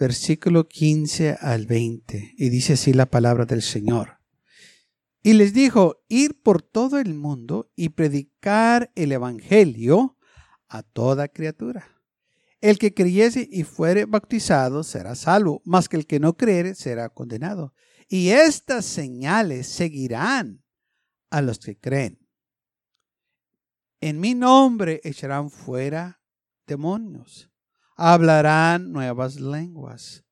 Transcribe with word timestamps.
versículo 0.00 0.66
15 0.66 1.36
al 1.38 1.66
20, 1.66 2.32
y 2.38 2.48
dice 2.48 2.72
así 2.72 2.94
la 2.94 3.04
palabra 3.04 3.44
del 3.44 3.60
Señor. 3.60 4.18
Y 5.22 5.34
les 5.34 5.52
dijo, 5.52 6.02
ir 6.08 6.40
por 6.42 6.62
todo 6.62 6.98
el 6.98 7.12
mundo 7.12 7.70
y 7.76 7.90
predicar 7.90 8.90
el 8.94 9.12
Evangelio 9.12 10.16
a 10.68 10.82
toda 10.82 11.28
criatura. 11.28 11.86
El 12.62 12.78
que 12.78 12.94
creyese 12.94 13.46
y 13.52 13.64
fuere 13.64 14.06
bautizado 14.06 14.84
será 14.84 15.14
salvo, 15.14 15.60
mas 15.66 15.86
que 15.90 15.98
el 15.98 16.06
que 16.06 16.18
no 16.18 16.34
creyere 16.34 16.74
será 16.74 17.10
condenado. 17.10 17.74
Y 18.08 18.30
estas 18.30 18.86
señales 18.86 19.66
seguirán 19.66 20.64
a 21.28 21.42
los 21.42 21.58
que 21.58 21.78
creen. 21.78 22.26
En 24.00 24.18
mi 24.18 24.34
nombre 24.34 25.02
echarán 25.04 25.50
fuera 25.50 26.22
demonios 26.66 27.49
hablarán 28.00 28.92
nuevas 28.92 29.38
lenguas, 29.40 30.24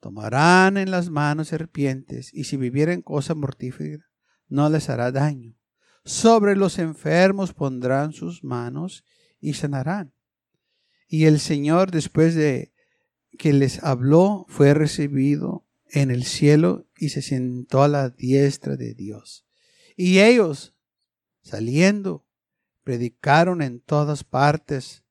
tomarán 0.00 0.78
en 0.78 0.90
las 0.90 1.10
manos 1.10 1.48
serpientes, 1.48 2.32
y 2.32 2.44
si 2.44 2.56
vivieren 2.56 3.02
cosa 3.02 3.34
mortífera, 3.34 4.06
no 4.48 4.70
les 4.70 4.88
hará 4.88 5.12
daño. 5.12 5.54
Sobre 6.06 6.56
los 6.56 6.78
enfermos 6.78 7.52
pondrán 7.52 8.14
sus 8.14 8.42
manos 8.42 9.04
y 9.40 9.52
sanarán. 9.52 10.14
Y 11.06 11.26
el 11.26 11.38
Señor, 11.38 11.90
después 11.90 12.34
de 12.34 12.72
que 13.38 13.52
les 13.52 13.84
habló, 13.84 14.46
fue 14.48 14.72
recibido 14.72 15.66
en 15.90 16.10
el 16.10 16.24
cielo 16.24 16.86
y 16.96 17.10
se 17.10 17.20
sentó 17.20 17.82
a 17.82 17.88
la 17.88 18.08
diestra 18.08 18.76
de 18.76 18.94
Dios. 18.94 19.44
Y 19.96 20.20
ellos, 20.20 20.74
saliendo, 21.42 22.26
predicaron 22.84 23.60
en 23.60 23.80
todas 23.80 24.24
partes 24.24 25.02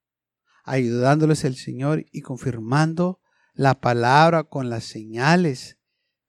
ayudándoles 0.63 1.43
el 1.43 1.55
Señor 1.55 2.05
y 2.11 2.21
confirmando 2.21 3.19
la 3.53 3.79
palabra 3.79 4.43
con 4.43 4.69
las 4.69 4.85
señales 4.85 5.77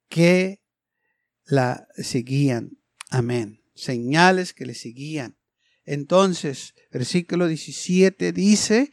que 0.09 0.63
la 1.45 1.87
seguían. 1.97 2.79
Amén. 3.11 3.63
Señales 3.75 4.53
que 4.53 4.67
le 4.67 4.75
seguían. 4.75 5.39
Entonces, 5.85 6.75
versículo 6.91 7.47
17 7.47 8.33
dice 8.33 8.91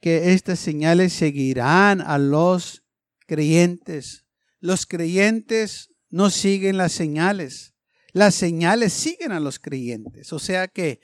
que 0.00 0.32
estas 0.32 0.58
señales 0.58 1.12
seguirán 1.12 2.00
a 2.00 2.18
los 2.18 2.84
creyentes. 3.26 4.24
Los 4.58 4.86
creyentes 4.86 5.90
no 6.08 6.30
siguen 6.30 6.76
las 6.76 6.92
señales. 6.92 7.74
Las 8.12 8.34
señales 8.34 8.92
siguen 8.92 9.32
a 9.32 9.40
los 9.40 9.58
creyentes. 9.58 10.32
O 10.32 10.38
sea 10.38 10.68
que 10.68 11.00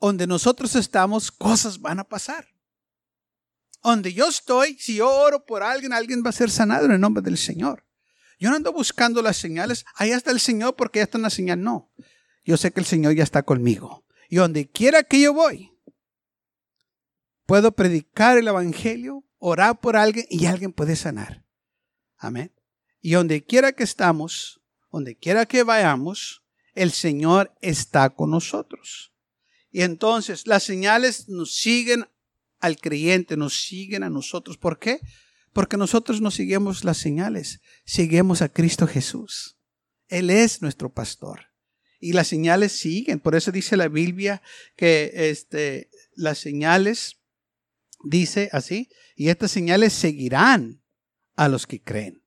donde 0.00 0.26
nosotros 0.26 0.74
estamos, 0.74 1.32
cosas 1.32 1.80
van 1.80 1.98
a 1.98 2.04
pasar. 2.04 2.53
Donde 3.84 4.14
yo 4.14 4.28
estoy, 4.28 4.78
si 4.78 4.96
yo 4.96 5.10
oro 5.10 5.44
por 5.44 5.62
alguien, 5.62 5.92
alguien 5.92 6.22
va 6.24 6.30
a 6.30 6.32
ser 6.32 6.50
sanado 6.50 6.86
en 6.86 6.92
el 6.92 7.00
nombre 7.00 7.22
del 7.22 7.36
Señor. 7.36 7.86
Yo 8.40 8.48
no 8.48 8.56
ando 8.56 8.72
buscando 8.72 9.20
las 9.20 9.36
señales. 9.36 9.84
Ahí 9.94 10.10
está 10.10 10.30
el 10.30 10.40
Señor 10.40 10.74
porque 10.74 11.00
ya 11.00 11.04
está 11.04 11.18
una 11.18 11.28
señal. 11.28 11.62
No. 11.62 11.92
Yo 12.44 12.56
sé 12.56 12.72
que 12.72 12.80
el 12.80 12.86
Señor 12.86 13.14
ya 13.14 13.22
está 13.22 13.42
conmigo. 13.42 14.06
Y 14.30 14.36
donde 14.36 14.70
quiera 14.70 15.02
que 15.02 15.20
yo 15.20 15.34
voy, 15.34 15.70
puedo 17.44 17.72
predicar 17.72 18.38
el 18.38 18.48
Evangelio, 18.48 19.22
orar 19.38 19.78
por 19.78 19.96
alguien 19.96 20.26
y 20.30 20.46
alguien 20.46 20.72
puede 20.72 20.96
sanar. 20.96 21.44
Amén. 22.16 22.54
Y 23.02 23.12
donde 23.12 23.44
quiera 23.44 23.72
que 23.72 23.84
estamos, 23.84 24.62
donde 24.90 25.14
quiera 25.14 25.44
que 25.44 25.62
vayamos, 25.62 26.42
el 26.72 26.90
Señor 26.90 27.54
está 27.60 28.10
con 28.10 28.30
nosotros. 28.30 29.12
Y 29.70 29.82
entonces 29.82 30.46
las 30.46 30.62
señales 30.62 31.28
nos 31.28 31.54
siguen 31.54 32.08
al 32.64 32.78
creyente, 32.78 33.36
nos 33.36 33.66
siguen 33.66 34.02
a 34.02 34.10
nosotros. 34.10 34.56
¿Por 34.56 34.78
qué? 34.78 35.00
Porque 35.52 35.76
nosotros 35.76 36.20
no 36.20 36.30
seguimos 36.30 36.82
las 36.82 36.96
señales, 36.96 37.60
seguimos 37.84 38.40
a 38.40 38.48
Cristo 38.48 38.86
Jesús. 38.86 39.58
Él 40.08 40.30
es 40.30 40.62
nuestro 40.62 40.92
pastor. 40.92 41.52
Y 42.00 42.12
las 42.12 42.26
señales 42.26 42.72
siguen. 42.72 43.20
Por 43.20 43.34
eso 43.34 43.52
dice 43.52 43.76
la 43.76 43.88
Biblia 43.88 44.42
que 44.76 45.12
este, 45.14 45.90
las 46.14 46.38
señales, 46.38 47.20
dice 48.02 48.48
así, 48.52 48.88
y 49.14 49.28
estas 49.28 49.50
señales 49.50 49.92
seguirán 49.92 50.82
a 51.36 51.48
los 51.48 51.66
que 51.66 51.82
creen. 51.82 52.22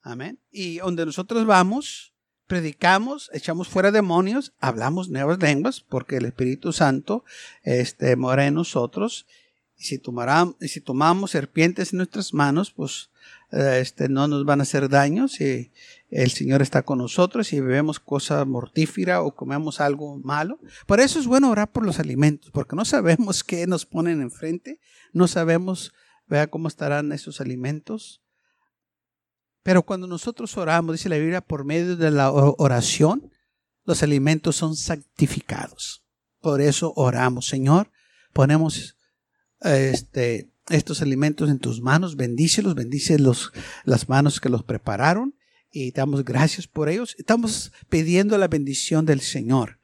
Amén. 0.00 0.40
Y 0.50 0.78
donde 0.78 1.06
nosotros 1.06 1.46
vamos, 1.46 2.14
predicamos, 2.46 3.30
echamos 3.32 3.68
fuera 3.68 3.90
demonios, 3.90 4.52
hablamos 4.58 5.08
nuevas 5.08 5.40
lenguas, 5.40 5.80
porque 5.80 6.16
el 6.16 6.24
Espíritu 6.24 6.72
Santo 6.72 7.24
este, 7.62 8.16
mora 8.16 8.46
en 8.46 8.54
nosotros 8.54 9.26
y 9.82 9.84
si, 9.84 10.00
si 10.68 10.80
tomamos 10.80 11.32
serpientes 11.32 11.92
en 11.92 11.96
nuestras 11.96 12.32
manos, 12.32 12.70
pues 12.70 13.10
eh, 13.50 13.80
este, 13.80 14.08
no 14.08 14.28
nos 14.28 14.44
van 14.44 14.60
a 14.60 14.62
hacer 14.62 14.88
daño 14.88 15.26
si 15.26 15.72
el 16.08 16.30
Señor 16.30 16.62
está 16.62 16.82
con 16.82 16.98
nosotros 16.98 17.52
y 17.52 17.58
bebemos 17.58 17.98
cosa 17.98 18.44
mortífera 18.44 19.22
o 19.22 19.34
comemos 19.34 19.80
algo 19.80 20.18
malo. 20.18 20.60
Por 20.86 21.00
eso 21.00 21.18
es 21.18 21.26
bueno 21.26 21.50
orar 21.50 21.72
por 21.72 21.84
los 21.84 21.98
alimentos, 21.98 22.52
porque 22.52 22.76
no 22.76 22.84
sabemos 22.84 23.42
qué 23.42 23.66
nos 23.66 23.84
ponen 23.84 24.22
enfrente, 24.22 24.78
no 25.12 25.26
sabemos 25.26 25.92
vea 26.28 26.46
cómo 26.46 26.68
estarán 26.68 27.10
esos 27.10 27.40
alimentos. 27.40 28.22
Pero 29.64 29.82
cuando 29.82 30.06
nosotros 30.06 30.56
oramos, 30.56 30.94
dice 30.94 31.08
la 31.08 31.18
Biblia, 31.18 31.40
por 31.40 31.64
medio 31.64 31.96
de 31.96 32.10
la 32.12 32.30
oración, 32.30 33.32
los 33.84 34.02
alimentos 34.04 34.54
son 34.54 34.76
santificados. 34.76 36.04
Por 36.40 36.60
eso 36.60 36.92
oramos, 36.94 37.46
Señor, 37.46 37.90
ponemos 38.32 38.96
este, 39.64 40.50
estos 40.68 41.02
alimentos 41.02 41.50
en 41.50 41.58
tus 41.58 41.80
manos, 41.80 42.16
bendícelos, 42.16 42.74
bendice 42.74 43.18
los, 43.18 43.52
las 43.84 44.08
manos 44.08 44.40
que 44.40 44.48
los 44.48 44.62
prepararon 44.62 45.34
y 45.72 45.90
damos 45.90 46.24
gracias 46.24 46.66
por 46.66 46.88
ellos. 46.88 47.16
Estamos 47.18 47.72
pidiendo 47.88 48.36
la 48.38 48.48
bendición 48.48 49.06
del 49.06 49.20
Señor. 49.20 49.78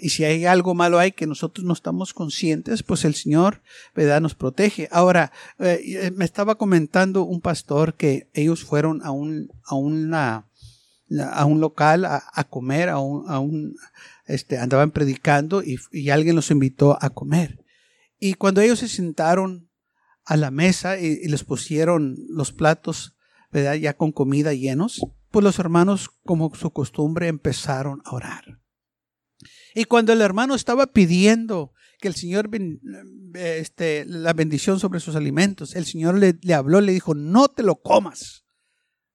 Y 0.00 0.10
si 0.10 0.24
hay 0.24 0.44
algo 0.44 0.74
malo 0.74 0.98
ahí 0.98 1.12
que 1.12 1.26
nosotros 1.26 1.64
no 1.64 1.72
estamos 1.72 2.12
conscientes, 2.12 2.82
pues 2.82 3.06
el 3.06 3.14
Señor 3.14 3.62
¿verdad? 3.96 4.20
nos 4.20 4.34
protege. 4.34 4.88
Ahora, 4.92 5.32
eh, 5.58 6.12
me 6.14 6.26
estaba 6.26 6.56
comentando 6.56 7.22
un 7.22 7.40
pastor 7.40 7.94
que 7.94 8.28
ellos 8.34 8.64
fueron 8.64 9.00
a 9.02 9.10
un, 9.10 9.50
a 9.64 9.74
una, 9.74 10.46
a 11.32 11.44
un 11.46 11.60
local 11.60 12.04
a, 12.04 12.44
comer, 12.50 12.90
a 12.90 12.98
un, 12.98 13.28
a 13.30 13.38
un, 13.38 13.76
este, 14.26 14.58
andaban 14.58 14.90
predicando 14.90 15.62
y 15.64 16.10
alguien 16.10 16.36
los 16.36 16.50
invitó 16.50 16.98
a 17.00 17.08
comer. 17.08 17.61
Y 18.24 18.34
cuando 18.34 18.60
ellos 18.60 18.78
se 18.78 18.86
sentaron 18.86 19.68
a 20.24 20.36
la 20.36 20.52
mesa 20.52 20.96
y, 20.96 21.26
les 21.26 21.42
pusieron 21.42 22.16
los 22.28 22.52
platos. 22.52 23.16
Ya 23.52 23.96
con 23.96 24.12
comida 24.12 24.54
llenos, 24.54 25.00
pues 25.32 25.42
los 25.42 25.58
hermanos, 25.58 26.08
como 26.24 26.54
su 26.54 26.70
costumbre, 26.70 27.26
empezaron 27.26 28.00
a 28.04 28.14
orar. 28.14 28.60
Y 29.74 29.86
cuando 29.86 30.12
el 30.12 30.20
hermano 30.20 30.54
estaba 30.54 30.86
pidiendo 30.86 31.72
que 32.00 32.06
el 32.06 32.14
Señor, 32.14 32.48
este, 33.34 34.04
la 34.06 34.32
bendición 34.34 34.78
sobre 34.78 35.00
sus 35.00 35.16
alimentos, 35.16 35.74
el 35.74 35.84
Señor 35.84 36.16
le, 36.16 36.38
le 36.42 36.54
habló, 36.54 36.80
le 36.80 36.92
dijo, 36.92 37.14
no 37.14 37.48
te 37.48 37.64
lo 37.64 37.82
comas, 37.82 38.46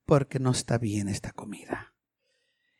porque 0.05 0.37
no 0.37 0.51
está 0.51 0.77
bien 0.77 1.07
esta 1.07 1.31
comida. 1.31 1.95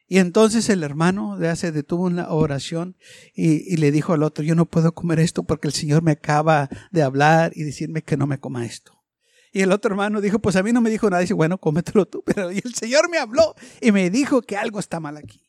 Y 0.08 0.20
entonces 0.20 0.70
el 0.70 0.84
hermano 0.84 1.38
se 1.56 1.72
detuvo 1.72 2.06
una 2.06 2.30
oración 2.30 2.96
y, 3.34 3.76
le 3.76 3.92
dijo 3.92 4.14
al 4.14 4.24
otro, 4.24 4.44
yo 4.44 4.56
no 4.56 4.66
puedo 4.66 4.94
comer 4.94 5.20
esto 5.20 5.44
porque 5.44 5.68
el 5.68 5.74
Señor 5.74 6.02
me 6.02 6.12
acaba 6.12 6.70
de 6.92 7.04
hablar 7.04 7.52
y 7.56 7.64
decirme 7.64 8.02
que 8.02 8.16
no 8.16 8.26
me 8.26 8.40
coma 8.40 8.66
esto. 8.66 8.94
Y 9.52 9.62
el 9.62 9.72
otro 9.72 9.92
hermano 9.92 10.22
dijo, 10.22 10.40
pues 10.40 10.56
a 10.56 10.64
mí 10.64 10.72
no 10.72 10.82
me 10.82 10.90
dijo 10.90 11.10
nada. 11.10 11.22
Y 11.22 11.26
dice, 11.26 11.34
bueno, 11.34 11.58
cómetelo 11.58 12.06
tú. 12.06 12.24
Pero 12.26 12.50
el 12.50 12.74
Señor 12.74 13.10
me 13.10 13.18
habló 13.18 13.56
y 13.82 13.92
me 13.92 14.10
dijo 14.10 14.42
que 14.42 14.56
algo 14.56 14.80
está 14.80 15.00
mal 15.00 15.18
aquí. 15.18 15.44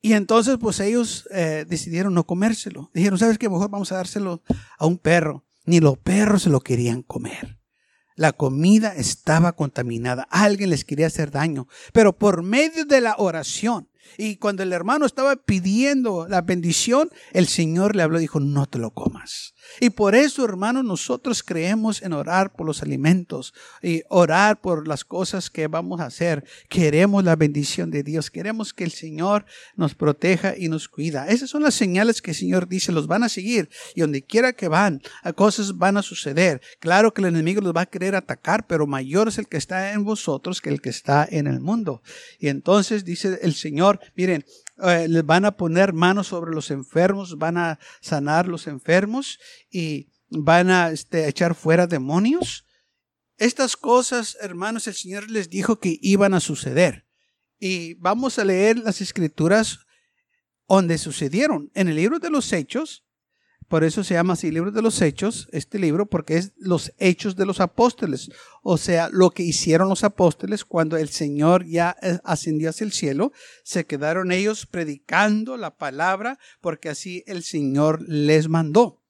Y 0.00 0.12
entonces 0.12 0.56
pues 0.58 0.78
ellos 0.80 1.28
eh, 1.32 1.66
decidieron 1.68 2.14
no 2.14 2.24
comérselo. 2.24 2.90
Dijeron, 2.94 3.18
¿sabes 3.18 3.38
qué? 3.38 3.48
Mejor 3.48 3.70
vamos 3.70 3.92
a 3.92 3.96
dárselo 3.96 4.42
a 4.78 4.86
un 4.86 4.98
perro. 4.98 5.44
Ni 5.64 5.80
los 5.80 5.98
perros 5.98 6.42
se 6.42 6.50
lo 6.50 6.60
querían 6.60 7.02
comer. 7.02 7.58
La 8.16 8.32
comida 8.32 8.94
estaba 8.96 9.52
contaminada. 9.52 10.26
Alguien 10.30 10.70
les 10.70 10.84
quería 10.84 11.06
hacer 11.06 11.30
daño. 11.30 11.68
Pero 11.92 12.16
por 12.16 12.42
medio 12.42 12.86
de 12.86 13.02
la 13.02 13.14
oración, 13.18 13.88
Y 14.18 14.36
cuando 14.36 14.62
el 14.62 14.72
hermano 14.72 15.06
estaba 15.06 15.36
pidiendo 15.36 16.26
la 16.28 16.42
bendición, 16.42 17.10
el 17.32 17.46
Señor 17.46 17.96
le 17.96 18.02
habló 18.02 18.18
y 18.18 18.22
dijo, 18.22 18.40
no 18.40 18.66
te 18.66 18.78
lo 18.78 18.92
comas. 18.92 19.54
Y 19.80 19.90
por 19.90 20.14
eso, 20.14 20.44
hermanos, 20.44 20.84
nosotros 20.84 21.42
creemos 21.42 22.02
en 22.02 22.12
orar 22.12 22.52
por 22.52 22.66
los 22.66 22.82
alimentos 22.82 23.52
y 23.82 24.02
orar 24.08 24.60
por 24.60 24.86
las 24.88 25.04
cosas 25.04 25.50
que 25.50 25.66
vamos 25.66 26.00
a 26.00 26.06
hacer. 26.06 26.44
Queremos 26.68 27.24
la 27.24 27.36
bendición 27.36 27.90
de 27.90 28.02
Dios. 28.02 28.30
Queremos 28.30 28.72
que 28.72 28.84
el 28.84 28.92
Señor 28.92 29.44
nos 29.74 29.94
proteja 29.94 30.56
y 30.56 30.68
nos 30.68 30.88
cuida. 30.88 31.26
Esas 31.28 31.50
son 31.50 31.62
las 31.62 31.74
señales 31.74 32.22
que 32.22 32.30
el 32.30 32.36
Señor 32.36 32.68
dice, 32.68 32.92
los 32.92 33.06
van 33.06 33.24
a 33.24 33.28
seguir. 33.28 33.68
Y 33.94 34.00
donde 34.00 34.22
quiera 34.22 34.52
que 34.52 34.68
van, 34.68 35.02
cosas 35.34 35.76
van 35.76 35.96
a 35.96 36.02
suceder. 36.02 36.60
Claro 36.80 37.12
que 37.12 37.20
el 37.20 37.28
enemigo 37.28 37.60
los 37.60 37.74
va 37.74 37.82
a 37.82 37.86
querer 37.86 38.14
atacar, 38.14 38.66
pero 38.66 38.86
mayor 38.86 39.28
es 39.28 39.38
el 39.38 39.48
que 39.48 39.56
está 39.56 39.92
en 39.92 40.04
vosotros 40.04 40.60
que 40.60 40.70
el 40.70 40.80
que 40.80 40.90
está 40.90 41.26
en 41.28 41.46
el 41.46 41.60
mundo. 41.60 42.02
Y 42.38 42.48
entonces 42.48 43.04
dice 43.04 43.38
el 43.42 43.54
Señor, 43.54 43.95
miren, 44.14 44.44
eh, 44.82 45.06
les 45.08 45.24
van 45.24 45.44
a 45.44 45.56
poner 45.56 45.92
manos 45.92 46.28
sobre 46.28 46.54
los 46.54 46.70
enfermos, 46.70 47.38
van 47.38 47.56
a 47.56 47.78
sanar 48.00 48.48
los 48.48 48.66
enfermos 48.66 49.38
y 49.70 50.10
van 50.28 50.70
a 50.70 50.90
este, 50.90 51.28
echar 51.28 51.54
fuera 51.54 51.86
demonios. 51.86 52.66
Estas 53.38 53.76
cosas, 53.76 54.36
hermanos, 54.40 54.86
el 54.86 54.94
Señor 54.94 55.30
les 55.30 55.48
dijo 55.50 55.78
que 55.78 55.98
iban 56.00 56.34
a 56.34 56.40
suceder. 56.40 57.06
Y 57.58 57.94
vamos 57.94 58.38
a 58.38 58.44
leer 58.44 58.78
las 58.78 59.00
escrituras 59.00 59.80
donde 60.68 60.98
sucedieron. 60.98 61.70
En 61.74 61.88
el 61.88 61.96
libro 61.96 62.18
de 62.18 62.30
los 62.30 62.52
Hechos, 62.52 63.05
por 63.68 63.82
eso 63.82 64.04
se 64.04 64.14
llama 64.14 64.34
así 64.34 64.50
libro 64.52 64.70
de 64.70 64.82
los 64.82 65.02
hechos, 65.02 65.48
este 65.50 65.78
libro, 65.78 66.06
porque 66.06 66.36
es 66.36 66.52
los 66.56 66.92
hechos 66.98 67.34
de 67.34 67.46
los 67.46 67.60
apóstoles. 67.60 68.30
O 68.62 68.78
sea, 68.78 69.08
lo 69.10 69.30
que 69.30 69.42
hicieron 69.42 69.88
los 69.88 70.04
apóstoles 70.04 70.64
cuando 70.64 70.96
el 70.96 71.08
Señor 71.08 71.66
ya 71.66 71.96
eh, 72.00 72.18
ascendió 72.22 72.70
hacia 72.70 72.84
el 72.84 72.92
cielo, 72.92 73.32
se 73.64 73.84
quedaron 73.84 74.30
ellos 74.30 74.66
predicando 74.66 75.56
la 75.56 75.76
palabra 75.76 76.38
porque 76.60 76.88
así 76.88 77.24
el 77.26 77.42
Señor 77.42 78.08
les 78.08 78.48
mandó. 78.48 79.02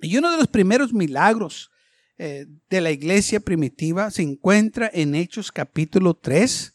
Y 0.00 0.16
uno 0.16 0.30
de 0.30 0.38
los 0.38 0.46
primeros 0.46 0.92
milagros 0.92 1.70
eh, 2.16 2.46
de 2.68 2.80
la 2.80 2.92
iglesia 2.92 3.40
primitiva 3.40 4.10
se 4.10 4.22
encuentra 4.22 4.88
en 4.92 5.14
Hechos 5.16 5.50
capítulo 5.50 6.14
3, 6.14 6.74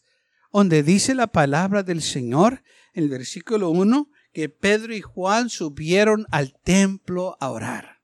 donde 0.52 0.82
dice 0.82 1.14
la 1.14 1.28
palabra 1.28 1.82
del 1.82 2.02
Señor, 2.02 2.62
en 2.92 3.04
el 3.04 3.08
versículo 3.08 3.70
1, 3.70 4.10
que 4.36 4.50
Pedro 4.50 4.94
y 4.94 5.00
Juan 5.00 5.48
subieron 5.48 6.26
al 6.30 6.52
templo 6.52 7.38
a 7.40 7.50
orar. 7.50 8.02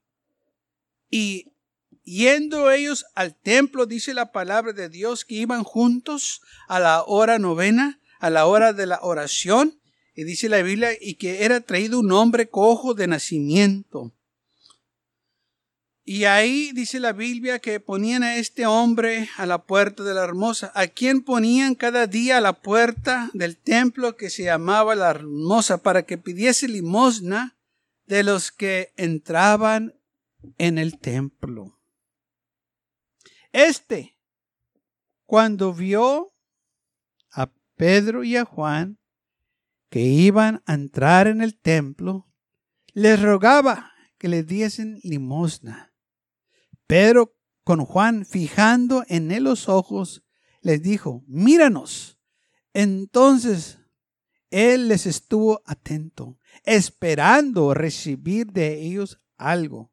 Y 1.11 1.51
yendo 2.01 2.71
ellos 2.71 3.05
al 3.13 3.35
templo, 3.39 3.85
dice 3.85 4.15
la 4.15 4.31
palabra 4.31 4.73
de 4.73 4.89
Dios, 4.89 5.25
que 5.25 5.35
iban 5.35 5.63
juntos 5.63 6.41
a 6.67 6.79
la 6.79 7.03
hora 7.03 7.37
novena, 7.37 7.99
a 8.19 8.31
la 8.31 8.47
hora 8.47 8.73
de 8.73 8.87
la 8.87 8.99
oración, 9.03 9.79
y 10.15 10.23
dice 10.23 10.49
la 10.49 10.63
Biblia, 10.63 10.89
y 10.99 11.17
que 11.17 11.43
era 11.43 11.61
traído 11.61 11.99
un 11.99 12.11
hombre 12.11 12.49
cojo 12.49 12.95
de 12.95 13.05
nacimiento. 13.05 14.11
Y 16.05 16.25
ahí 16.25 16.71
dice 16.73 16.99
la 16.99 17.13
Biblia 17.13 17.59
que 17.59 17.79
ponían 17.79 18.23
a 18.23 18.35
este 18.35 18.65
hombre 18.65 19.29
a 19.37 19.45
la 19.45 19.63
puerta 19.63 20.03
de 20.03 20.13
la 20.13 20.23
hermosa, 20.23 20.71
a 20.75 20.87
quien 20.87 21.23
ponían 21.23 21.75
cada 21.75 22.07
día 22.07 22.39
a 22.39 22.41
la 22.41 22.61
puerta 22.61 23.29
del 23.33 23.55
templo 23.55 24.17
que 24.17 24.29
se 24.29 24.43
llamaba 24.43 24.95
la 24.95 25.09
hermosa, 25.09 25.81
para 25.81 26.03
que 26.03 26.17
pidiese 26.17 26.67
limosna 26.67 27.57
de 28.05 28.23
los 28.23 28.51
que 28.51 28.91
entraban 28.97 29.93
en 30.57 30.77
el 30.77 30.99
templo. 30.99 31.79
Este, 33.53 34.17
cuando 35.25 35.73
vio 35.73 36.33
a 37.31 37.49
Pedro 37.77 38.25
y 38.25 38.35
a 38.35 38.43
Juan 38.43 38.99
que 39.89 40.01
iban 40.01 40.63
a 40.65 40.73
entrar 40.73 41.27
en 41.27 41.41
el 41.41 41.57
templo, 41.57 42.27
les 42.91 43.21
rogaba 43.21 43.93
que 44.17 44.27
le 44.27 44.43
diesen 44.43 44.99
limosna. 45.03 45.92
Pedro 46.93 47.35
con 47.63 47.85
Juan, 47.85 48.23
fijando 48.23 49.03
en 49.07 49.31
él 49.31 49.45
los 49.45 49.67
ojos, 49.67 50.23
les 50.61 50.83
dijo, 50.83 51.23
míranos. 51.25 52.19
Entonces 52.71 53.79
él 54.51 54.89
les 54.89 55.07
estuvo 55.07 55.63
atento, 55.65 56.37
esperando 56.65 57.73
recibir 57.73 58.51
de 58.51 58.79
ellos 58.85 59.19
algo. 59.37 59.91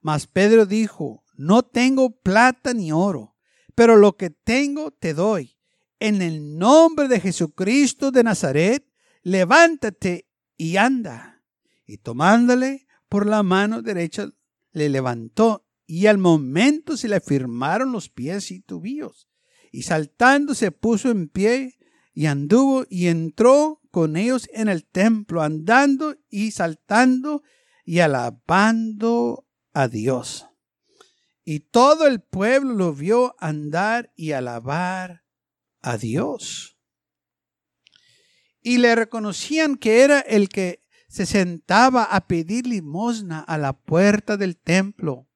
Mas 0.00 0.26
Pedro 0.26 0.64
dijo, 0.64 1.24
no 1.34 1.62
tengo 1.62 2.18
plata 2.22 2.72
ni 2.72 2.90
oro, 2.90 3.36
pero 3.74 3.96
lo 3.96 4.16
que 4.16 4.30
tengo 4.30 4.92
te 4.92 5.12
doy. 5.12 5.58
En 5.98 6.22
el 6.22 6.56
nombre 6.56 7.06
de 7.08 7.20
Jesucristo 7.20 8.12
de 8.12 8.24
Nazaret, 8.24 8.90
levántate 9.22 10.26
y 10.56 10.78
anda. 10.78 11.42
Y 11.84 11.98
tomándole 11.98 12.86
por 13.10 13.26
la 13.26 13.42
mano 13.42 13.82
derecha, 13.82 14.30
le 14.72 14.88
levantó 14.88 15.66
y 15.90 16.06
al 16.06 16.18
momento 16.18 16.96
se 16.96 17.08
le 17.08 17.16
afirmaron 17.16 17.90
los 17.90 18.08
pies 18.08 18.52
y 18.52 18.60
tubillos. 18.60 19.28
Y 19.72 19.82
saltando 19.82 20.54
se 20.54 20.70
puso 20.70 21.10
en 21.10 21.28
pie 21.28 21.80
y 22.12 22.26
anduvo 22.26 22.84
y 22.88 23.08
entró 23.08 23.82
con 23.90 24.16
ellos 24.16 24.48
en 24.52 24.68
el 24.68 24.86
templo, 24.86 25.42
andando 25.42 26.16
y 26.28 26.52
saltando 26.52 27.42
y 27.84 27.98
alabando 27.98 29.48
a 29.72 29.88
Dios. 29.88 30.46
Y 31.42 31.58
todo 31.58 32.06
el 32.06 32.20
pueblo 32.20 32.74
lo 32.74 32.94
vio 32.94 33.34
andar 33.40 34.12
y 34.14 34.30
alabar 34.30 35.24
a 35.80 35.98
Dios. 35.98 36.78
Y 38.60 38.78
le 38.78 38.94
reconocían 38.94 39.74
que 39.74 40.02
era 40.02 40.20
el 40.20 40.50
que 40.50 40.84
se 41.08 41.26
sentaba 41.26 42.04
a 42.04 42.28
pedir 42.28 42.68
limosna 42.68 43.40
a 43.40 43.58
la 43.58 43.72
puerta 43.72 44.36
del 44.36 44.56
templo 44.56 45.26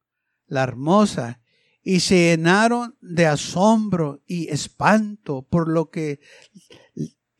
la 0.46 0.62
hermosa, 0.62 1.40
y 1.82 2.00
se 2.00 2.30
llenaron 2.30 2.96
de 3.00 3.26
asombro 3.26 4.22
y 4.26 4.48
espanto 4.48 5.42
por 5.42 5.68
lo 5.68 5.90
que 5.90 6.20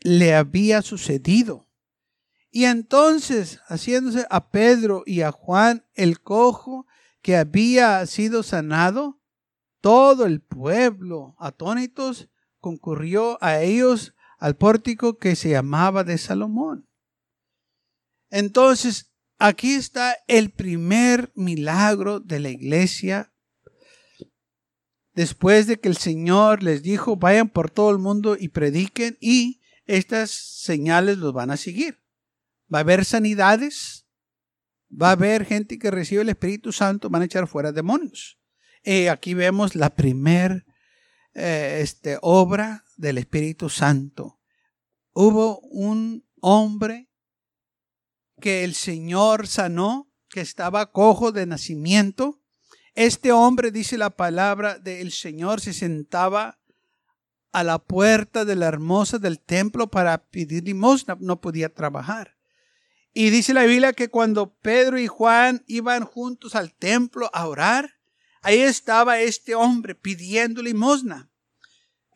le 0.01 0.35
había 0.35 0.83
sucedido. 0.83 1.67
Y 2.51 2.67
entonces, 2.67 3.61
haciéndose 3.67 4.27
a 4.31 4.51
Pedro 4.51 5.03
y 5.07 5.23
a 5.23 5.33
Juan 5.33 5.87
el 5.95 6.21
cojo 6.21 6.87
que 7.23 7.37
había 7.37 8.05
sido 8.07 8.43
sanado, 8.43 9.21
todo 9.81 10.27
el 10.27 10.41
pueblo, 10.41 11.35
atónitos, 11.39 12.29
concurrió 12.61 13.39
a 13.43 13.63
ellos 13.63 14.15
al 14.39 14.57
pórtico 14.57 15.19
que 15.19 15.37
se 15.37 15.51
llamaba 15.51 16.05
de 16.05 16.19
Salomón. 16.19 16.87
Entonces 18.31 19.14
Aquí 19.47 19.75
está 19.75 20.17
el 20.27 20.53
primer 20.53 21.31
milagro 21.35 22.19
de 22.19 22.41
la 22.41 22.49
iglesia. 22.49 23.31
Después 25.13 25.67
de 25.67 25.79
que 25.79 25.91
el 25.91 25.99
Señor 25.99 26.63
les 26.63 26.83
dijo, 26.83 27.17
vayan 27.17 27.51
por 27.51 27.71
todo 27.71 27.91
el 27.91 27.99
mundo 27.99 28.39
y 28.41 28.49
prediquen 28.49 29.19
y 29.21 29.61
estas 29.85 30.31
señales 30.31 31.19
los 31.19 31.35
van 31.35 31.51
a 31.51 31.59
seguir. 31.59 32.03
Va 32.73 32.79
a 32.79 32.81
haber 32.81 33.05
sanidades, 33.05 34.07
va 34.91 35.11
a 35.11 35.13
haber 35.13 35.45
gente 35.45 35.79
que 35.79 35.91
recibe 35.91 36.23
el 36.23 36.31
Espíritu 36.31 36.73
Santo, 36.73 37.11
van 37.11 37.21
a 37.21 37.27
echar 37.27 37.47
fuera 37.47 37.71
demonios. 37.71 38.41
Y 38.83 39.09
aquí 39.09 39.35
vemos 39.35 39.75
la 39.75 39.95
primer 39.95 40.65
eh, 41.35 41.81
este, 41.83 42.17
obra 42.23 42.83
del 42.97 43.19
Espíritu 43.19 43.69
Santo. 43.69 44.41
Hubo 45.13 45.61
un 45.61 46.27
hombre 46.41 47.11
que 48.41 48.65
el 48.65 48.75
Señor 48.75 49.47
sanó, 49.47 50.11
que 50.29 50.41
estaba 50.41 50.91
cojo 50.93 51.33
de 51.33 51.47
nacimiento. 51.47 52.41
Este 52.95 53.33
hombre, 53.33 53.71
dice 53.71 53.99
la 53.99 54.11
palabra 54.11 54.79
del 54.79 55.13
Señor, 55.13 55.61
se 55.61 55.73
sentaba 55.73 56.59
a 57.53 57.63
la 57.63 57.79
puerta 57.79 58.45
de 58.45 58.57
la 58.57 58.67
hermosa 58.67 59.19
del 59.19 59.39
templo 59.39 59.89
para 59.89 60.19
pedir 60.19 60.65
limosna, 60.65 61.17
no 61.21 61.41
podía 61.41 61.73
trabajar. 61.73 62.37
Y 63.13 63.31
dice 63.31 63.55
la 63.55 63.63
Biblia 63.63 63.93
que 63.93 64.09
cuando 64.09 64.55
Pedro 64.57 64.99
y 64.99 65.07
Juan 65.07 65.63
iban 65.69 66.05
juntos 66.05 66.57
al 66.57 66.75
templo 66.75 67.31
a 67.33 67.47
orar, 67.47 67.95
ahí 68.43 68.59
estaba 68.59 69.21
este 69.21 69.55
hombre 69.55 69.95
pidiendo 69.95 70.63
limosna. 70.63 71.31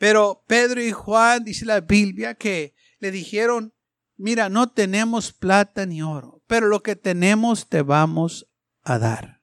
Pero 0.01 0.43
Pedro 0.49 0.83
y 0.83 0.91
Juan, 0.91 1.45
dice 1.45 1.65
la 1.65 1.81
Biblia, 1.81 2.35
que 2.35 2.75
le 2.99 3.13
dijeron, 3.13 3.73
mira, 4.19 4.51
no 4.51 4.71
tenemos 4.71 5.33
plata 5.33 5.87
ni 5.87 6.03
oro, 6.03 6.43
pero 6.47 6.67
lo 6.67 6.83
que 6.83 6.97
tenemos 6.97 7.69
te 7.69 7.81
vamos 7.81 8.47
a 8.83 8.99
dar. 8.99 9.43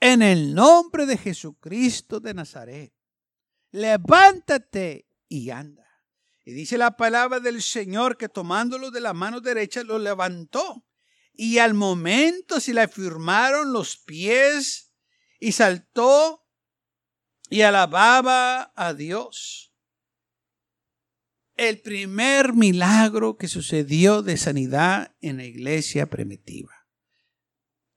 En 0.00 0.22
el 0.22 0.54
nombre 0.54 1.06
de 1.06 1.18
Jesucristo 1.18 2.20
de 2.20 2.34
Nazaret, 2.34 2.94
levántate 3.70 5.08
y 5.28 5.50
anda. 5.50 5.84
Y 6.44 6.52
dice 6.52 6.78
la 6.78 6.96
palabra 6.96 7.40
del 7.40 7.62
Señor 7.62 8.16
que 8.16 8.28
tomándolo 8.28 8.90
de 8.90 9.00
la 9.00 9.14
mano 9.14 9.40
derecha 9.40 9.82
lo 9.82 9.98
levantó. 9.98 10.86
Y 11.32 11.58
al 11.58 11.74
momento 11.74 12.60
se 12.60 12.74
le 12.74 12.82
afirmaron 12.82 13.72
los 13.72 13.96
pies 13.96 14.92
y 15.40 15.52
saltó 15.52 16.46
y 17.48 17.62
alababa 17.62 18.72
a 18.76 18.94
Dios. 18.94 19.73
El 21.56 21.80
primer 21.80 22.52
milagro 22.52 23.36
que 23.36 23.48
sucedió 23.48 24.22
de 24.22 24.36
sanidad 24.36 25.14
en 25.20 25.36
la 25.36 25.44
iglesia 25.44 26.06
primitiva. 26.10 26.72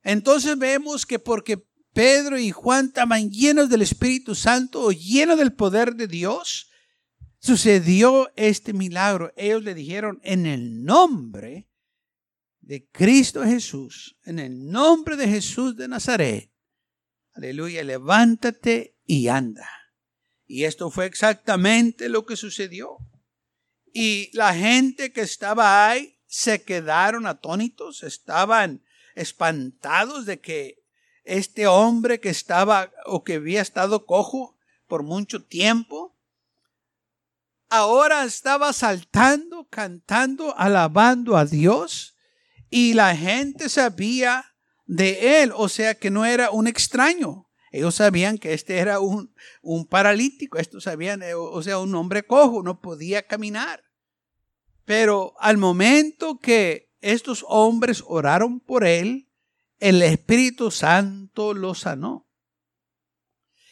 Entonces 0.03 0.57
vemos 0.57 1.05
que 1.05 1.19
porque 1.19 1.65
Pedro 1.93 2.37
y 2.37 2.51
Juan 2.51 2.87
estaban 2.87 3.31
llenos 3.31 3.69
del 3.69 3.81
Espíritu 3.81 4.35
Santo 4.35 4.83
o 4.83 4.91
llenos 4.91 5.37
del 5.37 5.53
poder 5.53 5.95
de 5.95 6.07
Dios, 6.07 6.69
sucedió 7.39 8.31
este 8.35 8.73
milagro. 8.73 9.33
Ellos 9.35 9.63
le 9.63 9.73
dijeron 9.73 10.19
en 10.23 10.45
el 10.45 10.83
nombre 10.83 11.67
de 12.61 12.87
Cristo 12.91 13.43
Jesús, 13.43 14.17
en 14.25 14.39
el 14.39 14.67
nombre 14.67 15.15
de 15.15 15.27
Jesús 15.27 15.75
de 15.75 15.87
Nazaret, 15.87 16.51
aleluya, 17.33 17.83
levántate 17.83 18.95
y 19.05 19.29
anda. 19.29 19.67
Y 20.45 20.65
esto 20.65 20.91
fue 20.91 21.05
exactamente 21.05 22.09
lo 22.09 22.25
que 22.25 22.35
sucedió. 22.35 22.97
Y 23.99 24.29
la 24.33 24.53
gente 24.53 25.11
que 25.11 25.21
estaba 25.21 25.89
ahí 25.89 26.19
se 26.27 26.61
quedaron 26.61 27.25
atónitos, 27.25 28.03
estaban 28.03 28.83
espantados 29.15 30.27
de 30.27 30.39
que 30.39 30.83
este 31.23 31.65
hombre 31.65 32.19
que 32.19 32.29
estaba 32.29 32.91
o 33.07 33.23
que 33.23 33.33
había 33.33 33.59
estado 33.59 34.05
cojo 34.05 34.55
por 34.85 35.01
mucho 35.01 35.43
tiempo, 35.43 36.15
ahora 37.69 38.23
estaba 38.23 38.71
saltando, 38.71 39.67
cantando, 39.67 40.55
alabando 40.55 41.35
a 41.35 41.45
Dios 41.45 42.15
y 42.69 42.93
la 42.93 43.15
gente 43.15 43.67
sabía 43.67 44.45
de 44.85 45.41
él, 45.41 45.51
o 45.55 45.69
sea 45.69 45.95
que 45.95 46.11
no 46.11 46.23
era 46.23 46.51
un 46.51 46.67
extraño. 46.67 47.49
Ellos 47.71 47.95
sabían 47.95 48.37
que 48.37 48.53
este 48.53 48.77
era 48.77 48.99
un, 48.99 49.33
un 49.63 49.87
paralítico, 49.87 50.59
estos 50.59 50.83
sabían, 50.83 51.23
eh, 51.23 51.33
o 51.33 51.63
sea, 51.63 51.79
un 51.79 51.95
hombre 51.95 52.21
cojo, 52.21 52.61
no 52.61 52.79
podía 52.79 53.25
caminar. 53.25 53.86
Pero 54.87 55.35
al 55.41 55.57
momento 55.57 56.39
que 56.39 56.93
estos 57.01 57.43
hombres 57.49 58.05
oraron 58.07 58.61
por 58.61 58.85
él, 58.85 59.27
el 59.79 60.01
Espíritu 60.01 60.71
Santo 60.71 61.53
lo 61.53 61.75
sanó. 61.75 62.25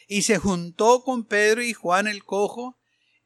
Y 0.06 0.22
se 0.22 0.36
juntó 0.36 1.02
con 1.04 1.24
Pedro 1.24 1.62
y 1.62 1.72
Juan 1.72 2.06
el 2.06 2.22
cojo 2.22 2.78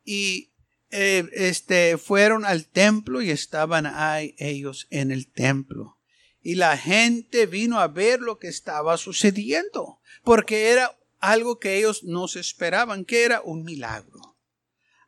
y 0.04 0.52
eh, 0.90 1.28
este, 1.32 1.98
fueron 1.98 2.44
al 2.44 2.66
templo 2.66 3.22
y 3.22 3.30
estaban 3.32 3.86
ahí 3.86 4.36
ellos 4.38 4.86
en 4.90 5.10
el 5.10 5.26
templo. 5.26 5.98
Y 6.40 6.54
la 6.54 6.78
gente 6.78 7.46
vino 7.46 7.80
a 7.80 7.88
ver 7.88 8.20
lo 8.20 8.38
que 8.38 8.46
estaba 8.46 8.98
sucediendo, 8.98 9.98
porque 10.22 10.68
era 10.68 10.96
algo 11.18 11.58
que 11.58 11.76
ellos 11.78 12.04
no 12.04 12.28
se 12.28 12.38
esperaban, 12.38 13.04
que 13.04 13.24
era 13.24 13.40
un 13.40 13.64
milagro. 13.64 14.38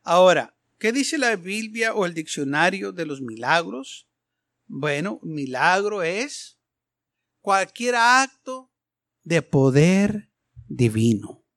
Ahora, 0.01 0.52
¿qué 0.83 0.91
dice 0.91 1.17
la 1.17 1.37
Biblia 1.37 1.93
o 1.93 2.05
el 2.05 2.13
diccionario 2.13 2.91
de 2.91 3.05
los 3.05 3.21
milagros? 3.21 4.09
Bueno, 4.67 5.21
milagro 5.23 6.03
es 6.03 6.59
cualquier 7.39 7.95
acto 7.95 8.69
de 9.23 9.41
poder 9.41 10.29
divino, 10.67 11.47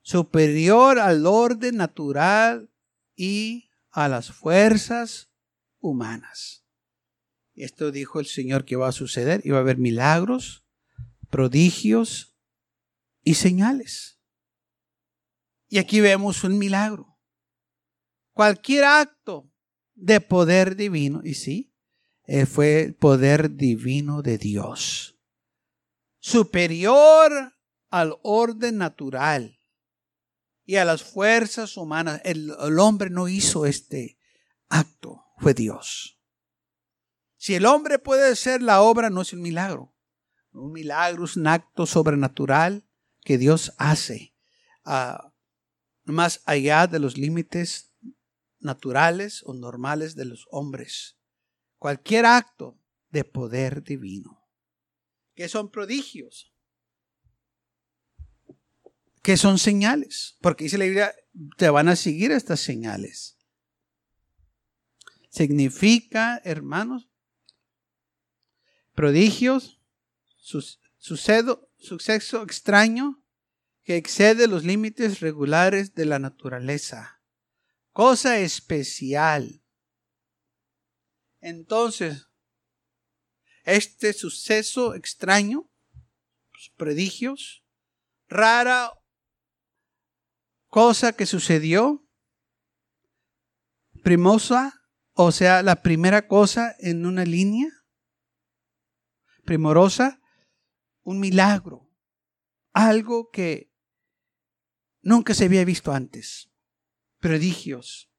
superior 0.00 0.98
al 0.98 1.26
orden 1.26 1.76
natural 1.76 2.70
y 3.14 3.68
a 3.90 4.08
las 4.08 4.32
fuerzas 4.32 5.30
humanas. 5.80 6.64
Esto 7.52 7.90
dijo 7.90 8.20
el 8.20 8.26
Señor 8.26 8.64
que 8.64 8.76
va 8.76 8.88
a 8.88 8.92
suceder. 8.92 9.42
Iba 9.44 9.58
a 9.58 9.60
haber 9.60 9.76
milagros, 9.76 10.64
prodigios 11.28 12.34
y 13.22 13.34
señales. 13.34 14.18
Y 15.68 15.76
aquí 15.76 16.00
vemos 16.00 16.42
un 16.42 16.56
milagro. 16.56 17.09
Cualquier 18.40 18.84
acto 18.84 19.52
de 19.94 20.18
poder 20.22 20.74
divino, 20.74 21.20
y 21.22 21.34
sí, 21.34 21.74
eh, 22.24 22.46
fue 22.46 22.84
el 22.84 22.94
poder 22.94 23.54
divino 23.54 24.22
de 24.22 24.38
Dios, 24.38 25.18
superior 26.20 27.54
al 27.90 28.16
orden 28.22 28.78
natural 28.78 29.60
y 30.64 30.76
a 30.76 30.86
las 30.86 31.02
fuerzas 31.02 31.76
humanas. 31.76 32.22
El, 32.24 32.50
hombre 32.78 33.10
no 33.10 33.28
hizo 33.28 33.66
este 33.66 34.18
acto, 34.70 35.22
fue 35.36 35.52
Dios. 35.52 36.18
Si 37.36 37.54
el 37.54 37.66
hombre 37.66 37.98
puede 37.98 38.32
hacer 38.32 38.62
la 38.62 38.80
obra, 38.80 39.10
no 39.10 39.20
es 39.20 39.34
un 39.34 39.42
milagro. 39.42 39.94
Un 40.52 40.72
milagro 40.72 41.26
es 41.26 41.36
un 41.36 41.46
acto 41.46 41.84
sobrenatural 41.84 42.88
que 43.22 43.36
Dios 43.36 43.74
hace 43.76 44.34
uh, 44.86 45.30
más 46.04 46.40
allá 46.46 46.86
de 46.86 47.00
los 47.00 47.18
límites 47.18 47.89
naturales 48.60 49.42
o 49.44 49.54
normales 49.54 50.14
de 50.14 50.24
los 50.24 50.46
hombres. 50.50 51.16
Cualquier 51.78 52.26
acto 52.26 52.78
de 53.10 53.24
poder 53.24 53.82
divino. 53.82 54.46
Que 55.34 55.48
son 55.48 55.70
prodigios. 55.70 56.52
Que 59.22 59.36
son 59.36 59.58
señales. 59.58 60.36
Porque 60.40 60.64
dice 60.64 60.78
la 60.78 60.84
Biblia, 60.84 61.14
te 61.56 61.70
van 61.70 61.88
a 61.88 61.96
seguir 61.96 62.30
estas 62.32 62.60
señales. 62.60 63.36
Significa, 65.30 66.40
hermanos, 66.44 67.08
prodigios, 68.94 69.80
suceso, 70.36 71.70
suceso 71.78 72.42
extraño 72.42 73.22
que 73.84 73.96
excede 73.96 74.46
los 74.46 74.64
límites 74.64 75.20
regulares 75.20 75.94
de 75.94 76.04
la 76.04 76.18
naturaleza. 76.18 77.19
Cosa 77.92 78.38
especial. 78.38 79.62
Entonces, 81.40 82.28
este 83.64 84.12
suceso 84.12 84.94
extraño, 84.94 85.70
prodigios, 86.76 87.64
rara 88.28 88.92
cosa 90.68 91.12
que 91.12 91.26
sucedió, 91.26 92.06
primosa, 94.02 94.72
o 95.14 95.32
sea, 95.32 95.62
la 95.62 95.82
primera 95.82 96.28
cosa 96.28 96.74
en 96.78 97.04
una 97.04 97.24
línea, 97.24 97.68
primorosa, 99.44 100.20
un 101.02 101.18
milagro, 101.18 101.90
algo 102.72 103.30
que 103.30 103.72
nunca 105.02 105.34
se 105.34 105.46
había 105.46 105.64
visto 105.64 105.92
antes, 105.92 106.49
prodigios. 107.20 108.10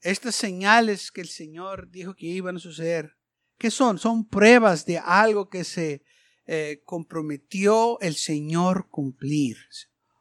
Estas 0.00 0.34
señales 0.34 1.10
que 1.10 1.20
el 1.20 1.28
Señor 1.28 1.90
dijo 1.90 2.14
que 2.14 2.26
iban 2.26 2.56
a 2.56 2.60
suceder, 2.60 3.16
¿qué 3.58 3.70
son? 3.70 3.98
Son 3.98 4.26
pruebas 4.26 4.86
de 4.86 4.98
algo 4.98 5.48
que 5.48 5.64
se 5.64 6.02
eh, 6.46 6.82
comprometió 6.84 8.00
el 8.00 8.16
Señor 8.16 8.88
cumplir. 8.90 9.56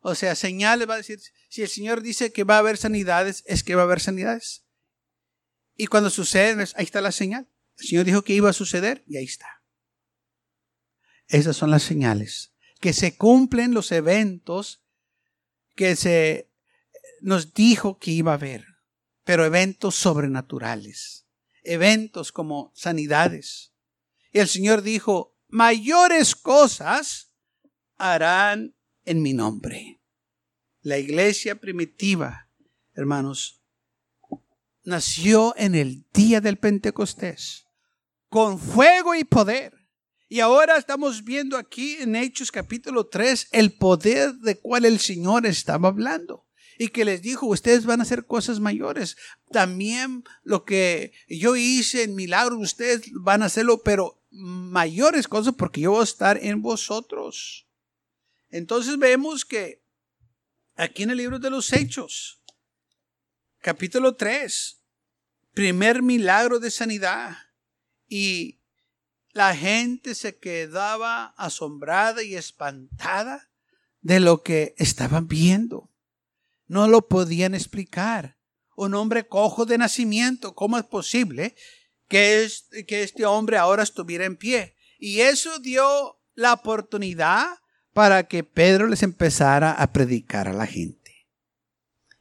O 0.01 0.15
sea, 0.15 0.35
señales 0.35 0.87
va 0.87 0.95
a 0.95 0.97
decir, 0.97 1.19
si 1.49 1.61
el 1.61 1.69
Señor 1.69 2.01
dice 2.01 2.31
que 2.31 2.43
va 2.43 2.55
a 2.55 2.59
haber 2.59 2.77
sanidades, 2.77 3.43
es 3.45 3.63
que 3.63 3.75
va 3.75 3.81
a 3.81 3.85
haber 3.85 3.99
sanidades. 3.99 4.65
Y 5.75 5.87
cuando 5.87 6.09
suceden, 6.09 6.59
ahí 6.59 6.83
está 6.83 7.01
la 7.01 7.11
señal. 7.11 7.49
El 7.77 7.87
Señor 7.87 8.05
dijo 8.05 8.23
que 8.23 8.33
iba 8.33 8.49
a 8.49 8.53
suceder 8.53 9.03
y 9.07 9.17
ahí 9.17 9.25
está. 9.25 9.63
Esas 11.27 11.55
son 11.55 11.71
las 11.71 11.83
señales. 11.83 12.53
Que 12.81 12.91
se 12.93 13.15
cumplen 13.15 13.73
los 13.73 13.91
eventos 13.91 14.83
que 15.75 15.95
se 15.95 16.48
nos 17.21 17.53
dijo 17.53 17.97
que 17.97 18.11
iba 18.11 18.31
a 18.31 18.35
haber. 18.35 18.65
Pero 19.23 19.45
eventos 19.45 19.95
sobrenaturales. 19.95 21.27
Eventos 21.63 22.31
como 22.31 22.71
sanidades. 22.75 23.73
Y 24.31 24.39
el 24.39 24.47
Señor 24.47 24.81
dijo, 24.81 25.37
mayores 25.47 26.35
cosas 26.35 27.35
harán 27.97 28.75
en 29.05 29.21
mi 29.21 29.33
nombre. 29.33 30.01
La 30.81 30.97
iglesia 30.97 31.59
primitiva, 31.59 32.49
hermanos, 32.93 33.61
nació 34.83 35.53
en 35.57 35.75
el 35.75 36.07
día 36.13 36.41
del 36.41 36.57
Pentecostés 36.57 37.65
con 38.29 38.59
fuego 38.59 39.15
y 39.15 39.23
poder. 39.23 39.73
Y 40.27 40.39
ahora 40.39 40.77
estamos 40.77 41.23
viendo 41.23 41.57
aquí 41.57 41.97
en 41.99 42.15
Hechos 42.15 42.51
capítulo 42.51 43.07
3 43.07 43.49
el 43.51 43.77
poder 43.77 44.33
de 44.35 44.59
cual 44.59 44.85
el 44.85 44.99
Señor 44.99 45.47
estaba 45.47 45.89
hablando. 45.89 46.47
Y 46.81 46.87
que 46.87 47.03
les 47.03 47.21
dijo, 47.21 47.45
ustedes 47.45 47.85
van 47.85 47.99
a 47.99 48.03
hacer 48.03 48.25
cosas 48.25 48.61
mayores. 48.61 49.17
También 49.51 50.23
lo 50.43 50.63
que 50.63 51.11
yo 51.27 51.57
hice 51.57 52.03
en 52.03 52.15
milagros, 52.15 52.57
ustedes 52.61 53.11
van 53.11 53.43
a 53.43 53.47
hacerlo, 53.47 53.83
pero 53.83 54.23
mayores 54.31 55.27
cosas 55.27 55.55
porque 55.57 55.81
yo 55.81 55.91
voy 55.91 55.99
a 55.99 56.05
estar 56.05 56.39
en 56.41 56.61
vosotros. 56.61 57.67
Entonces 58.49 58.97
vemos 58.97 59.43
que 59.43 59.83
aquí 60.77 61.03
en 61.03 61.09
el 61.09 61.17
libro 61.17 61.37
de 61.37 61.49
los 61.49 61.73
Hechos, 61.73 62.41
capítulo 63.59 64.15
3, 64.15 64.81
primer 65.53 66.01
milagro 66.01 66.61
de 66.61 66.71
sanidad 66.71 67.35
y 68.07 68.61
la 69.33 69.53
gente 69.53 70.15
se 70.15 70.37
quedaba 70.37 71.33
asombrada 71.35 72.23
y 72.23 72.35
espantada 72.35 73.49
de 73.99 74.21
lo 74.21 74.43
que 74.43 74.75
estaban 74.77 75.27
viendo. 75.27 75.88
No 76.69 76.87
lo 76.87 77.07
podían 77.07 77.53
explicar. 77.53 78.37
Un 78.77 78.93
hombre 78.93 79.27
cojo 79.27 79.65
de 79.65 79.77
nacimiento, 79.77 80.55
¿cómo 80.55 80.77
es 80.77 80.85
posible 80.85 81.55
que, 82.07 82.43
este 82.43 83.25
hombre 83.25 83.57
ahora 83.57 83.83
estuviera 83.83 84.23
en 84.23 84.37
pie? 84.37 84.75
Y 84.97 85.19
eso 85.19 85.59
dio 85.59 86.21
la 86.35 86.53
oportunidad 86.53 87.47
para 87.91 88.23
que 88.27 88.43
Pedro 88.45 88.87
les 88.87 89.03
empezara 89.03 89.71
a 89.71 89.91
predicar 89.91 90.47
a 90.47 90.53
la 90.53 90.67
gente. 90.67 91.27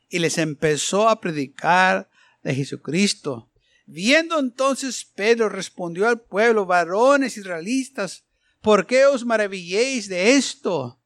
Y 0.09 0.19
les 0.19 0.38
empezó 0.38 1.09
a 1.09 1.21
predicar 1.21 2.11
de 2.43 2.55
Jesucristo. 2.55 3.52
Viendo 3.85 4.38
entonces 4.38 5.05
Pedro 5.05 5.50
respondió 5.50 6.09
al 6.09 6.23
pueblo, 6.23 6.64
varones 6.64 7.37
israelitas, 7.37 8.25
¿por 8.62 8.87
qué 8.87 9.05
os 9.05 9.26
maravilléis 9.26 10.09
de 10.09 10.37
esto? 10.37 10.98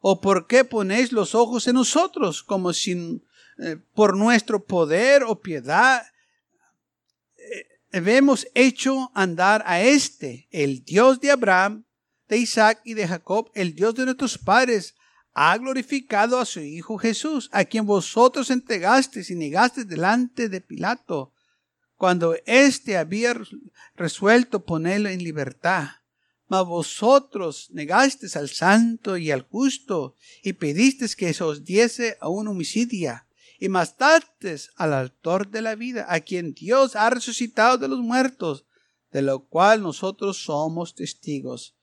¿O 0.00 0.20
por 0.20 0.46
qué 0.46 0.64
ponéis 0.64 1.12
los 1.12 1.34
ojos 1.34 1.68
en 1.68 1.74
nosotros 1.74 2.42
como 2.42 2.72
si 2.72 3.22
eh, 3.58 3.76
por 3.94 4.16
nuestro 4.16 4.64
poder 4.64 5.22
o 5.22 5.40
piedad 5.40 6.02
eh, 7.36 7.66
hemos 7.92 8.46
hecho 8.54 9.10
andar 9.14 9.62
a 9.66 9.82
este, 9.82 10.48
el 10.50 10.84
Dios 10.84 11.20
de 11.20 11.30
Abraham, 11.30 11.84
de 12.28 12.38
Isaac 12.38 12.80
y 12.84 12.94
de 12.94 13.06
Jacob, 13.06 13.50
el 13.54 13.74
Dios 13.74 13.94
de 13.94 14.04
nuestros 14.04 14.38
padres, 14.38 14.94
ha 15.32 15.56
glorificado 15.58 16.38
a 16.38 16.44
su 16.44 16.60
Hijo 16.60 16.98
Jesús, 16.98 17.48
a 17.52 17.64
quien 17.64 17.86
vosotros 17.86 18.50
entregasteis 18.50 19.30
y 19.30 19.34
negasteis 19.34 19.86
delante 19.86 20.48
de 20.48 20.60
Pilato, 20.60 21.32
cuando 21.96 22.36
éste 22.46 22.96
había 22.96 23.38
resuelto 23.94 24.64
ponerlo 24.64 25.08
en 25.08 25.22
libertad. 25.22 25.88
Mas 26.50 26.66
vosotros 26.66 27.70
negasteis 27.70 28.34
al 28.34 28.48
santo 28.48 29.16
y 29.16 29.30
al 29.30 29.42
justo, 29.42 30.16
y 30.42 30.54
pedisteis 30.54 31.14
que 31.14 31.32
se 31.32 31.44
os 31.44 31.64
diese 31.64 32.18
a 32.20 32.28
un 32.28 32.48
homicidio, 32.48 33.14
y 33.60 33.68
matasteis 33.68 34.72
al 34.74 34.92
autor 34.94 35.48
de 35.48 35.62
la 35.62 35.76
vida, 35.76 36.06
a 36.08 36.18
quien 36.18 36.52
Dios 36.52 36.96
ha 36.96 37.08
resucitado 37.08 37.78
de 37.78 37.86
los 37.86 38.00
muertos, 38.00 38.66
de 39.12 39.22
lo 39.22 39.46
cual 39.46 39.82
nosotros 39.82 40.42
somos 40.42 40.96
testigos. 40.96 41.76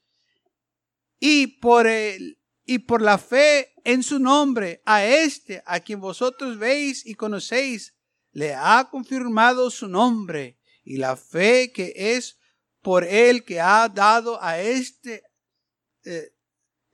Y 1.17 1.47
por 1.47 1.87
el 1.87 2.37
y 2.65 2.79
por 2.79 3.01
la 3.01 3.17
fe 3.17 3.71
en 3.85 4.03
su 4.03 4.19
nombre 4.19 4.81
a 4.85 5.05
este 5.05 5.63
a 5.65 5.79
quien 5.79 6.01
vosotros 6.01 6.59
veis 6.59 7.05
y 7.05 7.15
conocéis 7.15 7.95
le 8.33 8.53
ha 8.53 8.89
confirmado 8.91 9.69
su 9.69 9.87
nombre 9.87 10.59
y 10.83 10.97
la 10.97 11.15
fe 11.15 11.71
que 11.71 11.93
es 11.95 12.37
por 12.87 13.03
él 13.03 13.43
que 13.43 13.59
ha 13.59 13.89
dado 13.89 14.41
a 14.41 14.61
este 14.61 15.21
eh, 16.05 16.31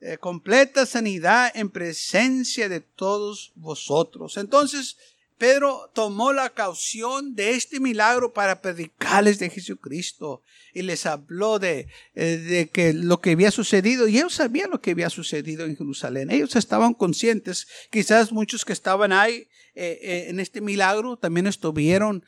eh, 0.00 0.18
completa 0.18 0.86
sanidad 0.86 1.52
en 1.54 1.70
presencia 1.70 2.68
de 2.68 2.80
todos 2.80 3.52
vosotros. 3.54 4.36
Entonces, 4.36 4.96
Pedro 5.38 5.92
tomó 5.94 6.32
la 6.32 6.50
caución 6.50 7.36
de 7.36 7.52
este 7.52 7.78
milagro 7.78 8.32
para 8.32 8.60
predicarles 8.60 9.38
de 9.38 9.50
Jesucristo 9.50 10.42
y 10.72 10.82
les 10.82 11.06
habló 11.06 11.60
de, 11.60 11.86
eh, 12.16 12.38
de, 12.38 12.68
que 12.70 12.92
lo 12.92 13.20
que 13.20 13.30
había 13.30 13.52
sucedido 13.52 14.08
y 14.08 14.16
ellos 14.16 14.34
sabían 14.34 14.70
lo 14.70 14.80
que 14.80 14.90
había 14.90 15.10
sucedido 15.10 15.64
en 15.64 15.76
Jerusalén. 15.76 16.32
Ellos 16.32 16.56
estaban 16.56 16.94
conscientes, 16.94 17.68
quizás 17.92 18.32
muchos 18.32 18.64
que 18.64 18.72
estaban 18.72 19.12
ahí 19.12 19.46
en 19.76 20.40
este 20.40 20.60
milagro 20.60 21.16
también 21.16 21.46
estuvieron 21.46 22.24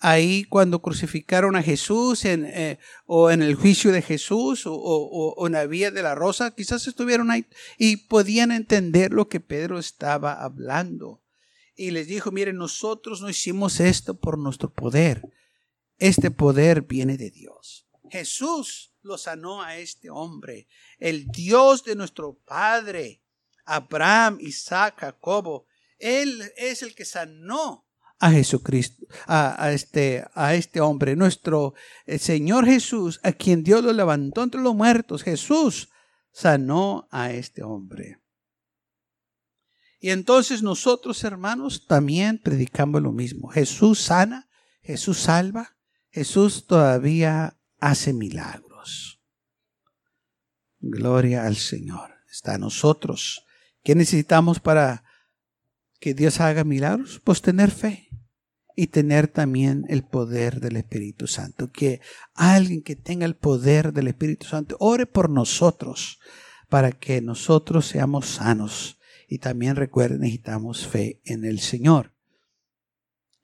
ahí 0.00 0.44
cuando 0.44 0.82
crucificaron 0.82 1.54
a 1.56 1.62
Jesús 1.62 2.24
en, 2.24 2.78
o 3.06 3.30
en 3.30 3.42
el 3.42 3.54
juicio 3.54 3.92
de 3.92 4.02
Jesús 4.02 4.66
o, 4.66 4.74
o, 4.74 5.34
o, 5.34 5.46
en 5.46 5.52
la 5.52 5.66
vía 5.66 5.90
de 5.90 6.02
la 6.02 6.14
rosa, 6.14 6.54
quizás 6.54 6.86
estuvieron 6.86 7.30
ahí 7.30 7.46
y 7.78 7.96
podían 7.96 8.50
entender 8.50 9.12
lo 9.12 9.28
que 9.28 9.40
Pedro 9.40 9.78
estaba 9.78 10.42
hablando 10.42 11.22
y 11.80 11.92
les 11.92 12.08
dijo, 12.08 12.30
miren, 12.30 12.56
nosotros 12.56 13.22
no 13.22 13.30
hicimos 13.30 13.80
esto 13.80 14.12
por 14.20 14.36
nuestro 14.36 14.70
poder. 14.70 15.22
Este 15.96 16.30
poder 16.30 16.82
viene 16.82 17.16
de 17.16 17.30
Dios. 17.30 17.86
Jesús 18.10 18.92
lo 19.00 19.16
sanó 19.16 19.62
a 19.62 19.78
este 19.78 20.10
hombre. 20.10 20.68
El 20.98 21.28
Dios 21.28 21.82
de 21.82 21.96
nuestro 21.96 22.34
Padre, 22.44 23.22
Abraham, 23.64 24.36
Isaac, 24.42 24.96
Jacobo, 24.98 25.66
Él 25.98 26.52
es 26.58 26.82
el 26.82 26.94
que 26.94 27.06
sanó 27.06 27.86
a 28.20 28.30
Jesucristo, 28.30 29.06
a, 29.26 29.72
este, 29.72 30.24
a 30.34 30.54
este 30.54 30.82
hombre, 30.82 31.16
nuestro 31.16 31.72
Señor 32.18 32.66
Jesús, 32.66 33.18
a 33.22 33.32
quien 33.32 33.64
Dios 33.64 33.82
lo 33.82 33.94
levantó 33.94 34.42
entre 34.42 34.60
los 34.60 34.74
muertos. 34.74 35.22
Jesús 35.22 35.88
sanó 36.30 37.08
a 37.10 37.32
este 37.32 37.62
hombre. 37.62 38.20
Y 40.00 40.10
entonces 40.10 40.62
nosotros, 40.62 41.24
hermanos, 41.24 41.86
también 41.86 42.38
predicamos 42.38 43.00
lo 43.00 43.10
mismo. 43.10 43.48
Jesús 43.48 44.00
sana, 44.00 44.48
Jesús 44.82 45.18
salva, 45.18 45.76
Jesús 46.10 46.66
todavía 46.66 47.58
hace 47.78 48.12
milagros. 48.12 49.22
Gloria 50.78 51.46
al 51.46 51.56
Señor. 51.56 52.10
Está 52.30 52.54
a 52.54 52.58
nosotros. 52.58 53.46
¿Qué 53.82 53.94
necesitamos 53.94 54.60
para 54.60 55.04
que 55.98 56.12
Dios 56.12 56.40
haga 56.40 56.64
milagros? 56.64 57.20
Pues 57.24 57.40
tener 57.40 57.70
fe 57.70 58.09
y 58.76 58.88
tener 58.88 59.28
también 59.28 59.84
el 59.88 60.02
poder 60.02 60.60
del 60.60 60.76
Espíritu 60.76 61.26
Santo. 61.26 61.70
Que 61.70 62.00
alguien 62.34 62.82
que 62.82 62.96
tenga 62.96 63.26
el 63.26 63.36
poder 63.36 63.92
del 63.92 64.08
Espíritu 64.08 64.46
Santo 64.46 64.76
ore 64.78 65.06
por 65.06 65.30
nosotros 65.30 66.18
para 66.68 66.92
que 66.92 67.20
nosotros 67.20 67.86
seamos 67.86 68.26
sanos 68.26 68.98
y 69.28 69.38
también 69.38 69.76
recuerden, 69.76 70.20
necesitamos 70.20 70.86
fe 70.86 71.20
en 71.24 71.44
el 71.44 71.60
Señor. 71.60 72.12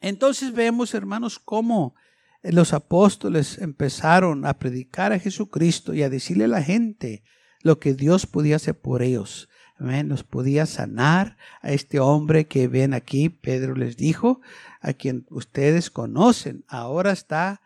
Entonces 0.01 0.53
vemos, 0.53 0.95
hermanos, 0.95 1.39
cómo 1.39 1.95
los 2.43 2.73
apóstoles 2.73 3.59
empezaron 3.59 4.47
a 4.47 4.59
predicar 4.59 5.13
a 5.13 5.19
Jesucristo 5.19 5.95
y 5.95 6.03
a 6.03 6.11
decirle 6.11 6.45
a 6.45 6.49
la 6.49 6.63
gente 6.63 7.23
lo 7.61 7.79
que 7.79 7.95
Dios 7.95 8.27
podía 8.27 8.57
hacer 8.57 8.79
por 8.81 9.03
ellos. 9.03 9.49
Amén. 9.79 10.09
Los 10.09 10.25
podía 10.25 10.67
sanar 10.67 11.37
a 11.61 11.73
este 11.73 12.01
hombre 12.01 12.47
que 12.47 12.69
ven 12.69 12.95
aquí. 12.95 13.29
Pedro 13.29 13.75
les 13.75 13.97
dijo, 13.97 14.41
a 14.81 14.93
quien 14.93 15.27
ustedes 15.31 15.91
conocen, 15.91 16.65
ahora 16.69 17.13
está 17.13 17.61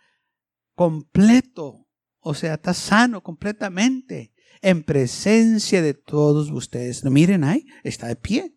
completo, 0.74 1.86
o 2.20 2.34
sea, 2.34 2.54
está 2.54 2.74
sano 2.74 3.22
completamente 3.22 4.32
en 4.62 4.82
presencia 4.82 5.82
de 5.82 5.94
todos 5.94 6.50
ustedes. 6.50 7.04
Miren 7.04 7.44
ahí, 7.44 7.66
está 7.84 8.08
de 8.08 8.16
pie. 8.16 8.56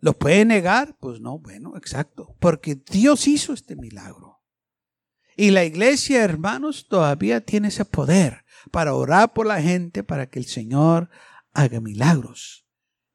¿Lo 0.00 0.12
puede 0.16 0.44
negar? 0.44 0.96
Pues 0.98 1.20
no, 1.20 1.38
bueno, 1.38 1.76
exacto. 1.76 2.36
Porque 2.38 2.76
Dios 2.76 3.26
hizo 3.26 3.52
este 3.52 3.76
milagro. 3.76 4.40
Y 5.36 5.50
la 5.50 5.64
iglesia, 5.64 6.22
hermanos, 6.24 6.86
todavía 6.88 7.40
tiene 7.40 7.68
ese 7.68 7.84
poder 7.84 8.44
para 8.70 8.94
orar 8.94 9.32
por 9.32 9.46
la 9.46 9.60
gente, 9.60 10.02
para 10.02 10.28
que 10.28 10.38
el 10.38 10.46
Señor 10.46 11.10
haga 11.52 11.80
milagros. 11.80 12.66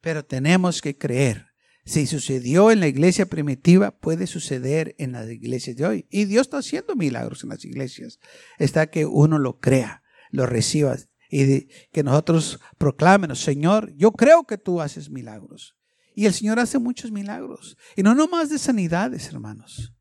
Pero 0.01 0.25
tenemos 0.25 0.81
que 0.81 0.97
creer. 0.97 1.47
Si 1.85 2.07
sucedió 2.07 2.71
en 2.71 2.79
la 2.79 2.87
iglesia 2.87 3.25
primitiva, 3.25 3.91
puede 3.91 4.27
suceder 4.27 4.95
en 4.97 5.11
las 5.11 5.29
iglesias 5.29 5.75
de 5.75 5.85
hoy. 5.85 6.07
Y 6.09 6.25
Dios 6.25 6.47
está 6.47 6.59
haciendo 6.59 6.95
milagros 6.95 7.43
en 7.43 7.49
las 7.49 7.65
iglesias. 7.65 8.19
Está 8.57 8.87
que 8.87 9.05
uno 9.05 9.37
lo 9.37 9.59
crea 9.59 10.03
lo 10.33 10.47
recibas 10.47 11.09
y 11.29 11.67
que 11.91 12.03
nosotros 12.03 12.59
proclamen, 12.77 13.33
Señor, 13.35 13.93
yo 13.95 14.11
creo 14.11 14.45
que 14.45 14.57
tú 14.57 14.81
haces 14.81 15.09
milagros. 15.09 15.77
Y 16.15 16.25
el 16.25 16.33
Señor 16.33 16.59
hace 16.59 16.79
muchos 16.79 17.11
milagros. 17.11 17.77
Y 17.95 18.03
no 18.03 18.13
nomás 18.13 18.49
de 18.49 18.59
sanidades, 18.59 19.27
hermanos. 19.29 19.93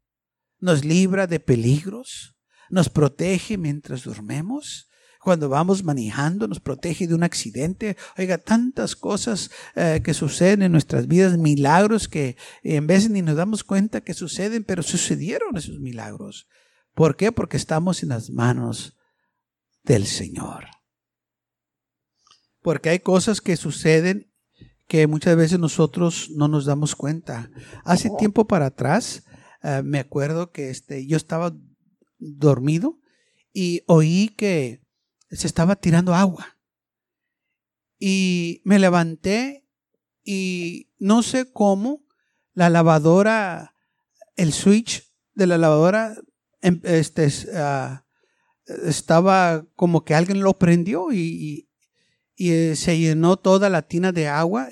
Nos 0.58 0.84
libra 0.84 1.26
de 1.26 1.38
peligros, 1.38 2.34
nos 2.70 2.88
protege 2.88 3.56
mientras 3.56 4.04
dormemos, 4.04 4.88
cuando 5.22 5.48
vamos 5.48 5.84
manejando, 5.84 6.48
nos 6.48 6.58
protege 6.58 7.06
de 7.06 7.14
un 7.14 7.22
accidente. 7.22 7.96
Oiga, 8.18 8.38
tantas 8.38 8.96
cosas 8.96 9.50
eh, 9.76 10.00
que 10.04 10.14
suceden 10.14 10.62
en 10.62 10.72
nuestras 10.72 11.06
vidas, 11.06 11.38
milagros 11.38 12.08
que 12.08 12.36
en 12.64 12.88
veces 12.88 13.10
ni 13.10 13.22
nos 13.22 13.36
damos 13.36 13.62
cuenta 13.62 14.00
que 14.00 14.14
suceden, 14.14 14.64
pero 14.64 14.82
sucedieron 14.82 15.56
esos 15.56 15.78
milagros. 15.78 16.48
¿Por 16.94 17.16
qué? 17.16 17.30
Porque 17.30 17.56
estamos 17.56 18.02
en 18.02 18.08
las 18.08 18.30
manos 18.30 18.96
del 19.84 20.06
Señor. 20.06 20.66
Porque 22.60 22.90
hay 22.90 22.98
cosas 22.98 23.40
que 23.40 23.56
suceden 23.56 24.32
que 24.88 25.06
muchas 25.06 25.36
veces 25.36 25.58
nosotros 25.60 26.30
no 26.34 26.48
nos 26.48 26.66
damos 26.66 26.96
cuenta. 26.96 27.48
Hace 27.84 28.10
tiempo 28.18 28.46
para 28.48 28.66
atrás, 28.66 29.24
eh, 29.62 29.82
me 29.84 30.00
acuerdo 30.00 30.50
que 30.50 30.70
este, 30.70 31.06
yo 31.06 31.16
estaba 31.16 31.56
dormido 32.18 32.98
y 33.52 33.82
oí 33.86 34.34
que 34.36 34.81
se 35.32 35.46
estaba 35.46 35.76
tirando 35.76 36.14
agua. 36.14 36.58
Y 37.98 38.60
me 38.64 38.78
levanté 38.78 39.66
y 40.24 40.90
no 40.98 41.22
sé 41.22 41.52
cómo 41.52 42.04
la 42.54 42.68
lavadora, 42.70 43.74
el 44.36 44.52
switch 44.52 45.10
de 45.34 45.46
la 45.46 45.58
lavadora 45.58 46.14
em, 46.60 46.80
este, 46.84 47.26
uh, 47.26 47.98
estaba 48.86 49.66
como 49.74 50.04
que 50.04 50.14
alguien 50.14 50.40
lo 50.40 50.58
prendió 50.58 51.12
y, 51.12 51.68
y, 52.36 52.50
eh, 52.50 52.76
se 52.76 52.98
llenó 52.98 53.36
toda 53.36 53.70
la 53.70 53.82
tina 53.82 54.12
de 54.12 54.28
agua 54.28 54.68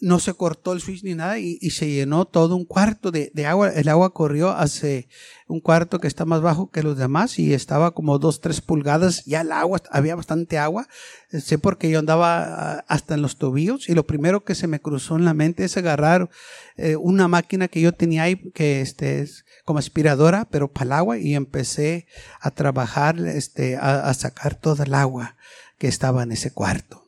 no 0.00 0.18
se 0.18 0.32
cortó 0.32 0.72
el 0.72 0.80
switch 0.80 1.04
ni 1.04 1.14
nada 1.14 1.38
y, 1.38 1.58
se 1.70 1.88
llenó 1.88 2.24
todo 2.24 2.56
un 2.56 2.64
cuarto 2.64 3.10
de, 3.10 3.30
agua. 3.46 3.68
El 3.68 3.88
agua 3.88 4.12
corrió 4.14 4.50
hacia 4.50 5.04
un 5.46 5.60
cuarto 5.60 6.00
que 6.00 6.08
está 6.08 6.24
más 6.24 6.40
bajo 6.40 6.70
que 6.70 6.82
los 6.82 6.96
demás 6.96 7.38
y 7.38 7.52
estaba 7.52 7.92
como 7.92 8.18
dos, 8.18 8.40
tres 8.40 8.60
pulgadas. 8.60 9.24
Ya 9.26 9.42
el 9.42 9.52
agua, 9.52 9.82
había 9.90 10.16
bastante 10.16 10.58
agua. 10.58 10.88
Sé 11.28 11.58
porque 11.58 11.90
yo 11.90 11.98
andaba 11.98 12.42
ah, 12.42 12.84
hasta 12.88 13.14
en 13.14 13.22
los 13.22 13.36
tobillos 13.36 13.88
y 13.88 13.94
lo 13.94 14.06
primero 14.06 14.42
que 14.42 14.54
se 14.54 14.66
me 14.66 14.80
cruzó 14.80 15.16
en 15.16 15.24
la 15.24 15.34
mente 15.34 15.64
es 15.64 15.76
agarrar 15.76 16.30
eh, 16.76 16.96
una 16.96 17.28
máquina 17.28 17.68
que 17.68 17.80
yo 17.80 17.92
tenía 17.92 18.22
ahí 18.22 18.36
que 18.52 18.80
este 18.80 19.20
es 19.20 19.44
como 19.64 19.78
aspiradora, 19.78 20.48
pero 20.50 20.72
para 20.72 20.86
el 20.86 20.92
agua 20.92 21.18
y 21.18 21.34
empecé 21.34 22.06
a 22.40 22.50
trabajar, 22.50 23.18
este, 23.18 23.76
a, 23.76 24.08
a 24.08 24.14
sacar 24.14 24.54
toda 24.54 24.84
el 24.84 24.94
agua 24.94 25.36
que 25.78 25.88
estaba 25.88 26.22
en 26.22 26.32
ese 26.32 26.52
cuarto. 26.52 26.99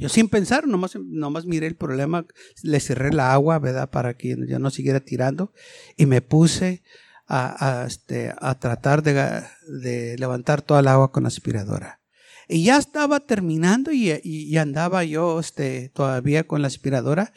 Yo 0.00 0.08
sin 0.08 0.30
pensar, 0.30 0.66
nomás, 0.66 0.96
nomás 0.96 1.44
miré 1.44 1.66
el 1.66 1.76
problema, 1.76 2.26
le 2.62 2.80
cerré 2.80 3.12
la 3.12 3.34
agua, 3.34 3.58
¿verdad? 3.58 3.90
Para 3.90 4.16
que 4.16 4.34
ya 4.48 4.58
no 4.58 4.70
siguiera 4.70 5.00
tirando 5.00 5.52
y 5.94 6.06
me 6.06 6.22
puse 6.22 6.82
a, 7.28 7.84
este, 7.86 8.34
a 8.40 8.58
tratar 8.58 9.02
de, 9.02 9.44
de, 9.82 10.16
levantar 10.18 10.62
toda 10.62 10.80
el 10.80 10.88
agua 10.88 11.12
con 11.12 11.26
aspiradora. 11.26 12.00
Y 12.48 12.64
ya 12.64 12.78
estaba 12.78 13.20
terminando 13.20 13.92
y, 13.92 14.10
y, 14.24 14.56
andaba 14.56 15.04
yo 15.04 15.38
este, 15.38 15.90
todavía 15.90 16.46
con 16.46 16.62
la 16.62 16.68
aspiradora 16.68 17.32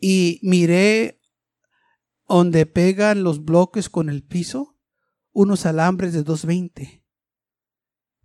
y 0.00 0.38
miré 0.42 1.20
donde 2.28 2.66
pegan 2.66 3.24
los 3.24 3.44
bloques 3.44 3.90
con 3.90 4.08
el 4.08 4.22
piso 4.22 4.78
unos 5.32 5.66
alambres 5.66 6.12
de 6.12 6.22
220. 6.22 7.04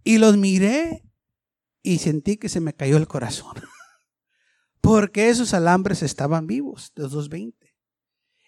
Y 0.03 0.17
los 0.19 0.37
miré 0.37 1.03
y 1.83 1.97
sentí 1.97 2.37
que 2.37 2.47
se 2.47 2.61
me 2.61 2.73
cayó 2.73 2.97
el 2.97 3.07
corazón. 3.07 3.55
Porque 4.81 5.29
esos 5.29 5.53
alambres 5.53 6.01
estaban 6.01 6.47
vivos, 6.47 6.91
de 6.95 7.03
220. 7.03 7.61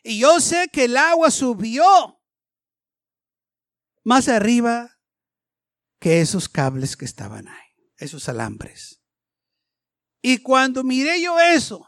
Y 0.04 0.20
yo 0.20 0.40
sé 0.40 0.68
que 0.72 0.86
el 0.86 0.98
agua 0.98 1.32
subió 1.32 2.20
más 4.04 4.28
arriba 4.28 5.00
que 6.00 6.20
esos 6.20 6.50
cables 6.50 6.98
que 6.98 7.06
estaban 7.06 7.48
ahí, 7.48 7.70
esos 7.98 8.28
alambres. 8.28 9.02
Y 10.22 10.40
cuando 10.40 10.84
miré 10.84 11.22
yo 11.22 11.40
eso, 11.40 11.88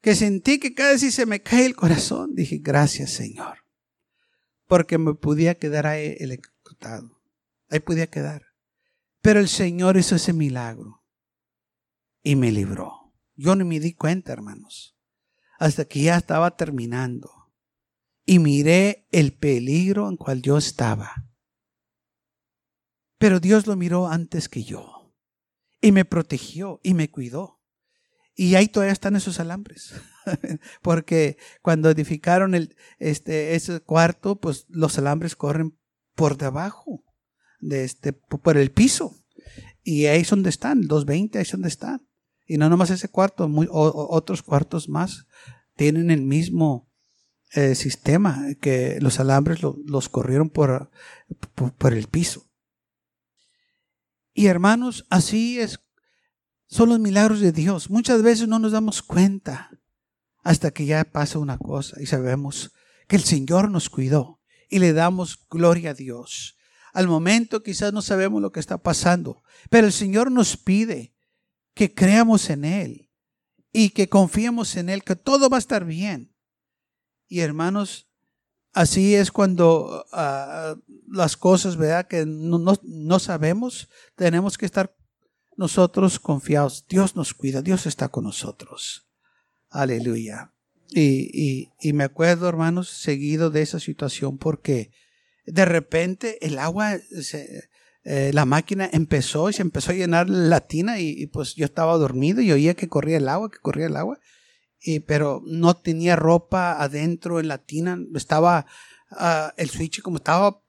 que 0.00 0.16
sentí 0.16 0.58
que 0.58 0.74
cada 0.74 0.92
vez 0.92 1.14
se 1.14 1.26
me 1.26 1.42
cae 1.42 1.66
el 1.66 1.76
corazón, 1.76 2.34
dije, 2.34 2.58
gracias 2.60 3.10
Señor, 3.12 3.64
porque 4.66 4.98
me 4.98 5.14
podía 5.14 5.56
quedar 5.56 5.86
ahí 5.86 6.16
electrocutado, 6.18 7.20
ahí 7.68 7.80
podía 7.80 8.08
quedar. 8.08 8.46
Pero 9.20 9.38
el 9.38 9.48
Señor 9.48 9.96
hizo 9.96 10.16
ese 10.16 10.32
milagro 10.32 11.05
y 12.26 12.34
me 12.34 12.50
libró. 12.50 13.14
Yo 13.36 13.54
no 13.54 13.64
me 13.64 13.78
di 13.78 13.94
cuenta, 13.94 14.32
hermanos, 14.32 14.98
hasta 15.60 15.84
que 15.84 16.02
ya 16.02 16.16
estaba 16.16 16.56
terminando 16.56 17.30
y 18.24 18.40
miré 18.40 19.06
el 19.12 19.32
peligro 19.32 20.08
en 20.08 20.16
cual 20.16 20.42
yo 20.42 20.58
estaba. 20.58 21.30
Pero 23.16 23.38
Dios 23.38 23.68
lo 23.68 23.76
miró 23.76 24.08
antes 24.08 24.48
que 24.48 24.64
yo 24.64 25.14
y 25.80 25.92
me 25.92 26.04
protegió 26.04 26.80
y 26.82 26.94
me 26.94 27.12
cuidó. 27.12 27.62
Y 28.34 28.56
ahí 28.56 28.66
todavía 28.66 28.92
están 28.92 29.14
esos 29.14 29.38
alambres. 29.38 29.94
Porque 30.82 31.38
cuando 31.62 31.90
edificaron 31.90 32.56
el, 32.56 32.74
este, 32.98 33.54
ese 33.54 33.78
cuarto, 33.78 34.40
pues 34.40 34.66
los 34.68 34.98
alambres 34.98 35.36
corren 35.36 35.78
por 36.16 36.36
debajo 36.36 37.04
de 37.60 37.84
este, 37.84 38.12
por 38.12 38.56
el 38.56 38.72
piso. 38.72 39.14
Y 39.84 40.06
ahí 40.06 40.22
es 40.22 40.30
donde 40.30 40.50
están, 40.50 40.88
220, 40.88 41.38
ahí 41.38 41.42
es 41.42 41.52
donde 41.52 41.68
están. 41.68 42.06
Y 42.46 42.58
no 42.58 42.68
nomás 42.70 42.90
ese 42.90 43.08
cuarto, 43.08 43.50
otros 43.70 44.42
cuartos 44.42 44.88
más 44.88 45.26
tienen 45.74 46.10
el 46.10 46.22
mismo 46.22 46.88
eh, 47.52 47.74
sistema, 47.74 48.44
que 48.60 48.98
los 49.00 49.20
alambres 49.20 49.60
los 49.62 50.08
corrieron 50.08 50.50
por, 50.50 50.90
por, 51.78 51.94
el 51.94 52.06
piso. 52.08 52.50
Y 54.32 54.46
hermanos, 54.46 55.06
así 55.10 55.58
es, 55.58 55.80
son 56.66 56.90
los 56.90 57.00
milagros 57.00 57.40
de 57.40 57.52
Dios. 57.52 57.90
Muchas 57.90 58.22
veces 58.22 58.48
no 58.48 58.58
nos 58.58 58.72
damos 58.72 59.02
cuenta 59.02 59.70
hasta 60.42 60.70
que 60.70 60.86
ya 60.86 61.04
pasa 61.04 61.38
una 61.38 61.58
cosa 61.58 62.00
y 62.00 62.06
sabemos 62.06 62.72
que 63.08 63.16
el 63.16 63.22
Señor 63.22 63.70
nos 63.70 63.90
cuidó 63.90 64.40
y 64.68 64.78
le 64.78 64.92
damos 64.92 65.46
gloria 65.48 65.90
a 65.90 65.94
Dios. 65.94 66.56
Al 66.92 67.08
momento 67.08 67.62
quizás 67.62 67.92
no 67.92 68.02
sabemos 68.02 68.40
lo 68.40 68.52
que 68.52 68.60
está 68.60 68.78
pasando, 68.78 69.42
pero 69.70 69.86
el 69.86 69.92
Señor 69.92 70.30
nos 70.30 70.56
pide 70.56 71.15
que 71.76 71.92
creamos 71.92 72.48
en 72.48 72.64
Él 72.64 73.10
y 73.70 73.90
que 73.90 74.08
confiemos 74.08 74.76
en 74.76 74.88
Él, 74.88 75.04
que 75.04 75.14
todo 75.14 75.50
va 75.50 75.58
a 75.58 75.60
estar 75.60 75.84
bien. 75.84 76.34
Y 77.28 77.40
hermanos, 77.40 78.08
así 78.72 79.14
es 79.14 79.30
cuando 79.30 80.06
ah, 80.10 80.76
las 81.06 81.36
cosas, 81.36 81.76
¿verdad? 81.76 82.08
Que 82.08 82.24
no, 82.24 82.78
no, 82.82 83.18
sabemos, 83.18 83.90
tenemos 84.14 84.56
que 84.56 84.64
estar 84.64 84.96
nosotros 85.58 86.18
confiados. 86.18 86.86
Dios 86.88 87.14
nos 87.14 87.34
cuida, 87.34 87.60
Dios 87.60 87.84
está 87.84 88.08
con 88.08 88.24
nosotros. 88.24 89.06
Aleluya. 89.68 90.54
Y, 90.88 91.28
y, 91.34 91.72
y 91.78 91.92
me 91.92 92.04
acuerdo, 92.04 92.48
hermanos, 92.48 92.88
seguido 92.88 93.50
de 93.50 93.60
esa 93.60 93.80
situación 93.80 94.38
porque 94.38 94.92
de 95.44 95.66
repente 95.66 96.38
el 96.46 96.58
agua, 96.58 96.98
eh, 98.08 98.30
la 98.32 98.44
máquina 98.44 98.88
empezó 98.92 99.50
y 99.50 99.52
se 99.52 99.62
empezó 99.62 99.90
a 99.90 99.96
llenar 99.96 100.30
la 100.30 100.60
tina 100.60 101.00
y, 101.00 101.26
pues 101.26 101.56
yo 101.56 101.64
estaba 101.64 101.96
dormido 101.96 102.40
y 102.40 102.52
oía 102.52 102.74
que 102.74 102.86
corría 102.86 103.16
el 103.16 103.28
agua, 103.28 103.50
que 103.50 103.58
corría 103.58 103.86
el 103.86 103.96
agua, 103.96 104.20
y, 104.78 105.00
pero 105.00 105.42
no 105.44 105.74
tenía 105.74 106.14
ropa 106.14 106.80
adentro 106.80 107.40
en 107.40 107.48
la 107.48 107.58
tina, 107.58 107.98
estaba 108.14 108.66
ah, 109.10 109.52
el 109.56 109.70
switch 109.70 110.02
como 110.02 110.18
estaba 110.18 110.62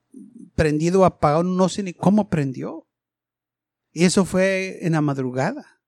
prendido 0.55 1.05
apagado, 1.05 1.43
no 1.43 1.69
sé 1.69 1.83
ni 1.83 1.93
cómo 1.93 2.27
prendió. 2.27 2.87
Y 3.91 4.05
eso 4.05 4.25
fue 4.25 4.79
en 4.81 4.93
la 4.93 5.01
madrugada. 5.01 5.79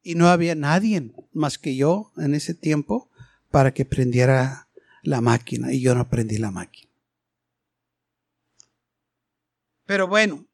Y 0.00 0.14
no 0.14 0.28
había 0.28 0.54
nadie 0.54 1.12
más 1.32 1.58
que 1.58 1.74
yo 1.74 2.12
en 2.16 2.36
ese 2.36 2.54
tiempo 2.54 3.10
para 3.50 3.74
que 3.74 3.84
prendiera 3.84 4.68
la 5.02 5.20
máquina. 5.20 5.72
Y 5.72 5.80
yo 5.80 5.96
no 5.96 6.08
prendí 6.08 6.38
la 6.38 6.52
máquina. 6.52 6.92
Pero 9.86 10.08
bueno, 10.08 10.46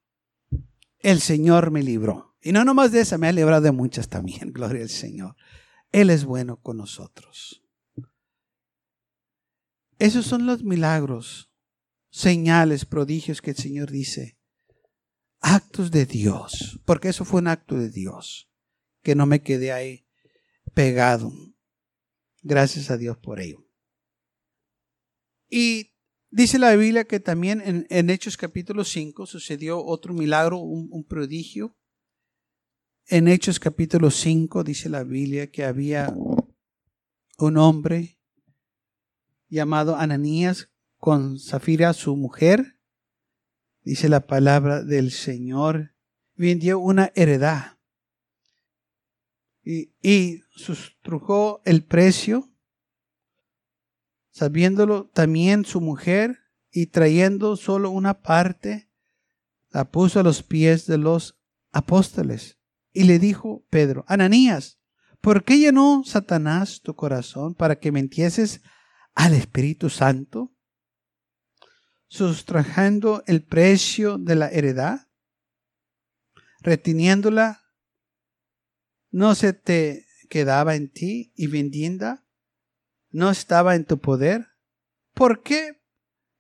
el 0.99 1.21
Señor 1.21 1.71
me 1.71 1.83
libró. 1.83 2.37
Y 2.41 2.53
no 2.53 2.65
nomás 2.65 2.93
de 2.93 3.01
esa, 3.01 3.19
me 3.19 3.29
ha 3.29 3.33
librado 3.33 3.63
de 3.63 3.73
muchas 3.73 4.09
también, 4.09 4.53
gloria 4.53 4.83
al 4.83 4.91
Señor. 4.91 5.37
Él 5.91 6.11
es 6.11 6.25
bueno 6.25 6.61
con 6.61 6.77
nosotros. 6.77 7.63
Esos 9.99 10.27
son 10.27 10.47
los 10.47 10.65
milagros, 10.65 11.53
señales, 12.11 12.85
prodigios 12.85 13.41
que 13.41 13.51
el 13.51 13.57
Señor 13.57 13.91
dice. 13.91 14.39
Actos 15.41 15.91
de 15.91 16.07
Dios, 16.07 16.81
porque 16.85 17.09
eso 17.09 17.25
fue 17.25 17.41
un 17.41 17.49
acto 17.49 17.77
de 17.77 17.91
Dios, 17.91 18.49
que 19.03 19.15
no 19.15 19.27
me 19.27 19.43
quedé 19.43 19.73
ahí 19.73 20.07
pegado. 20.73 21.33
Gracias 22.43 22.91
a 22.91 22.97
Dios 22.97 23.19
por 23.19 23.41
ello. 23.41 23.65
Y 25.49 25.92
Dice 26.35 26.59
la 26.59 26.75
Biblia 26.77 27.05
que 27.05 27.21
también 27.21 27.87
en, 27.91 28.09
Hechos 28.09 28.39
capítulo 28.39 28.85
5 28.85 29.27
sucedió 29.27 29.85
otro 29.85 30.15
milagro, 30.15 30.61
un, 30.61 31.05
prodigio. 31.05 31.77
En 33.07 33.29
Hechos 33.29 33.61
capítulo 33.61 34.11
5 34.11 34.65
dice 34.65 34.89
la 34.89 35.05
Biblia 35.05 35.51
que 35.51 35.63
había 35.63 36.11
un 37.37 37.57
hombre 37.59 38.19
llamado 39.51 39.95
Ananías 39.97 40.71
con 40.97 41.39
Zafira, 41.39 41.93
su 41.93 42.17
mujer. 42.17 42.79
Dice 43.83 44.09
la 44.09 44.27
palabra 44.27 44.83
del 44.83 45.11
Señor. 45.11 45.95
Vendió 46.35 46.79
una 46.79 47.13
heredad 47.15 47.77
y, 49.63 49.93
y 50.01 50.41
sustrujó 50.57 51.61
el 51.67 51.85
precio 51.85 52.52
sabiéndolo 54.33 55.09
también 55.13 55.65
su 55.65 55.81
mujer, 55.81 56.39
y 56.73 56.87
trayendo 56.87 57.57
solo 57.57 57.91
una 57.91 58.23
parte, 58.23 58.89
la 59.71 59.91
puso 59.91 60.21
a 60.21 60.23
los 60.23 60.43
pies 60.43 60.87
de 60.87 60.99
los 60.99 61.39
apóstoles. 61.71 62.59
Y 62.93 63.05
le 63.05 63.19
dijo 63.19 63.65
Pedro, 63.69 64.05
Ananías, 64.09 64.79
¿por 65.21 65.45
qué 65.45 65.59
llenó 65.59 66.03
Satanás 66.05 66.81
tu 66.81 66.97
corazón 66.97 67.55
para 67.55 67.79
que 67.79 67.93
mentieses 67.93 68.63
al 69.15 69.35
Espíritu 69.35 69.91
Santo? 69.91 70.55
Sustrajando 72.09 73.23
el 73.27 73.45
precio 73.45 74.19
de 74.19 74.35
la 74.35 74.49
heredad, 74.51 75.09
reteniéndola, 76.61 77.61
no 79.11 79.35
se 79.35 79.53
te 79.53 80.07
quedaba 80.31 80.75
en 80.75 80.91
ti 80.91 81.33
y 81.37 81.47
vendiendo 81.49 82.22
no 83.13 83.31
estaba 83.31 83.77
en 83.77 83.85
tu 83.85 83.99
poder? 83.99 84.49
¿Por 85.15 85.43
qué, 85.43 85.81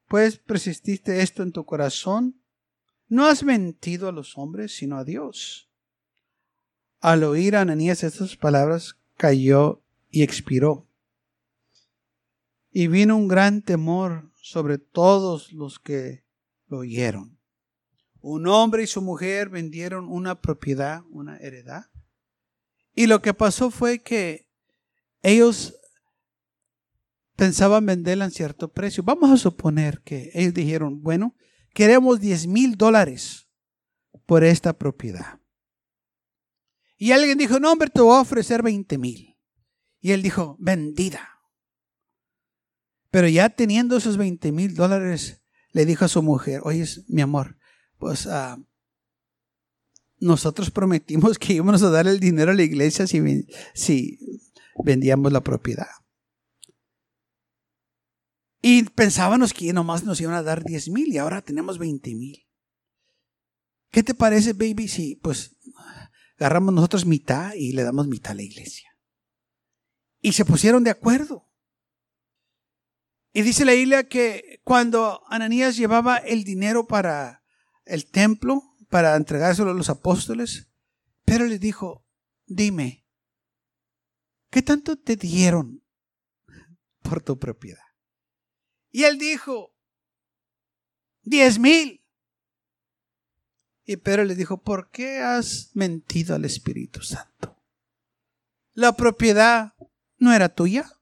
pues, 0.08 0.38
persististe 0.38 1.22
esto 1.22 1.42
en 1.42 1.52
tu 1.52 1.64
corazón? 1.64 2.42
No 3.08 3.26
has 3.26 3.44
mentido 3.44 4.08
a 4.08 4.12
los 4.12 4.36
hombres, 4.38 4.74
sino 4.74 4.96
a 4.96 5.04
Dios. 5.04 5.70
Al 7.00 7.24
oír 7.24 7.56
a 7.56 7.60
Ananías 7.60 8.02
estas 8.02 8.36
palabras, 8.36 8.96
cayó 9.16 9.82
y 10.10 10.22
expiró. 10.22 10.88
Y 12.70 12.86
vino 12.86 13.16
un 13.16 13.28
gran 13.28 13.62
temor 13.62 14.30
sobre 14.36 14.78
todos 14.78 15.52
los 15.52 15.78
que 15.78 16.24
lo 16.68 16.78
oyeron. 16.78 17.38
Un 18.20 18.46
hombre 18.46 18.84
y 18.84 18.86
su 18.86 19.02
mujer 19.02 19.50
vendieron 19.50 20.08
una 20.08 20.40
propiedad, 20.40 21.02
una 21.10 21.36
heredad. 21.38 21.86
Y 22.94 23.08
lo 23.08 23.20
que 23.20 23.34
pasó 23.34 23.70
fue 23.70 23.98
que 23.98 24.48
ellos 25.22 25.76
pensaban 27.36 27.86
venderla 27.86 28.24
en 28.26 28.30
cierto 28.30 28.72
precio. 28.72 29.02
Vamos 29.02 29.30
a 29.30 29.36
suponer 29.36 30.02
que 30.02 30.30
ellos 30.34 30.54
dijeron, 30.54 31.02
bueno, 31.02 31.34
queremos 31.72 32.20
10 32.20 32.46
mil 32.46 32.76
dólares 32.76 33.48
por 34.26 34.44
esta 34.44 34.72
propiedad. 34.72 35.40
Y 36.96 37.12
alguien 37.12 37.38
dijo, 37.38 37.58
no, 37.58 37.72
hombre, 37.72 37.90
te 37.90 38.00
voy 38.00 38.16
a 38.16 38.20
ofrecer 38.20 38.62
20 38.62 38.96
mil. 38.98 39.36
Y 40.00 40.12
él 40.12 40.22
dijo, 40.22 40.56
vendida. 40.60 41.28
Pero 43.10 43.28
ya 43.28 43.50
teniendo 43.50 43.96
esos 43.96 44.16
20 44.16 44.52
mil 44.52 44.74
dólares, 44.74 45.42
le 45.72 45.84
dijo 45.84 46.04
a 46.04 46.08
su 46.08 46.22
mujer, 46.22 46.60
oye, 46.64 46.86
mi 47.08 47.22
amor, 47.22 47.58
pues 47.98 48.26
uh, 48.26 48.64
nosotros 50.18 50.70
prometimos 50.70 51.38
que 51.38 51.54
íbamos 51.54 51.82
a 51.82 51.90
dar 51.90 52.06
el 52.06 52.20
dinero 52.20 52.52
a 52.52 52.54
la 52.54 52.62
iglesia 52.62 53.06
si, 53.06 53.46
si 53.74 54.18
vendíamos 54.84 55.32
la 55.32 55.40
propiedad. 55.40 55.88
Y 58.62 58.84
pensábamos 58.84 59.52
que 59.52 59.72
nomás 59.72 60.04
nos 60.04 60.20
iban 60.20 60.34
a 60.34 60.42
dar 60.42 60.64
10 60.64 60.88
mil 60.90 61.12
y 61.12 61.18
ahora 61.18 61.42
tenemos 61.42 61.78
20 61.78 62.14
mil. 62.14 62.48
¿Qué 63.90 64.04
te 64.04 64.14
parece, 64.14 64.52
baby? 64.52 64.86
Si 64.86 65.16
pues 65.16 65.56
agarramos 66.38 66.72
nosotros 66.72 67.04
mitad 67.04 67.54
y 67.54 67.72
le 67.72 67.82
damos 67.82 68.06
mitad 68.06 68.32
a 68.32 68.36
la 68.36 68.42
iglesia. 68.42 68.96
Y 70.20 70.32
se 70.32 70.44
pusieron 70.44 70.84
de 70.84 70.90
acuerdo. 70.90 71.50
Y 73.32 73.42
dice 73.42 73.64
la 73.64 73.72
Biblia 73.72 74.08
que 74.08 74.60
cuando 74.62 75.22
Ananías 75.28 75.76
llevaba 75.76 76.18
el 76.18 76.44
dinero 76.44 76.86
para 76.86 77.42
el 77.84 78.06
templo, 78.06 78.62
para 78.90 79.16
entregárselo 79.16 79.72
a 79.72 79.74
los 79.74 79.88
apóstoles, 79.88 80.70
Pedro 81.24 81.46
les 81.46 81.58
dijo, 81.58 82.06
dime, 82.46 83.08
¿qué 84.50 84.62
tanto 84.62 84.96
te 84.96 85.16
dieron 85.16 85.82
por 87.02 87.22
tu 87.22 87.38
propiedad? 87.38 87.91
Y 88.92 89.04
él 89.04 89.18
dijo, 89.18 89.74
diez 91.22 91.58
mil. 91.58 92.04
Y 93.84 93.96
Pedro 93.96 94.24
le 94.24 94.36
dijo, 94.36 94.62
¿por 94.62 94.90
qué 94.90 95.18
has 95.18 95.70
mentido 95.74 96.36
al 96.36 96.44
Espíritu 96.44 97.00
Santo? 97.02 97.60
¿La 98.74 98.92
propiedad 98.92 99.74
no 100.18 100.32
era 100.32 100.48
tuya? 100.50 101.00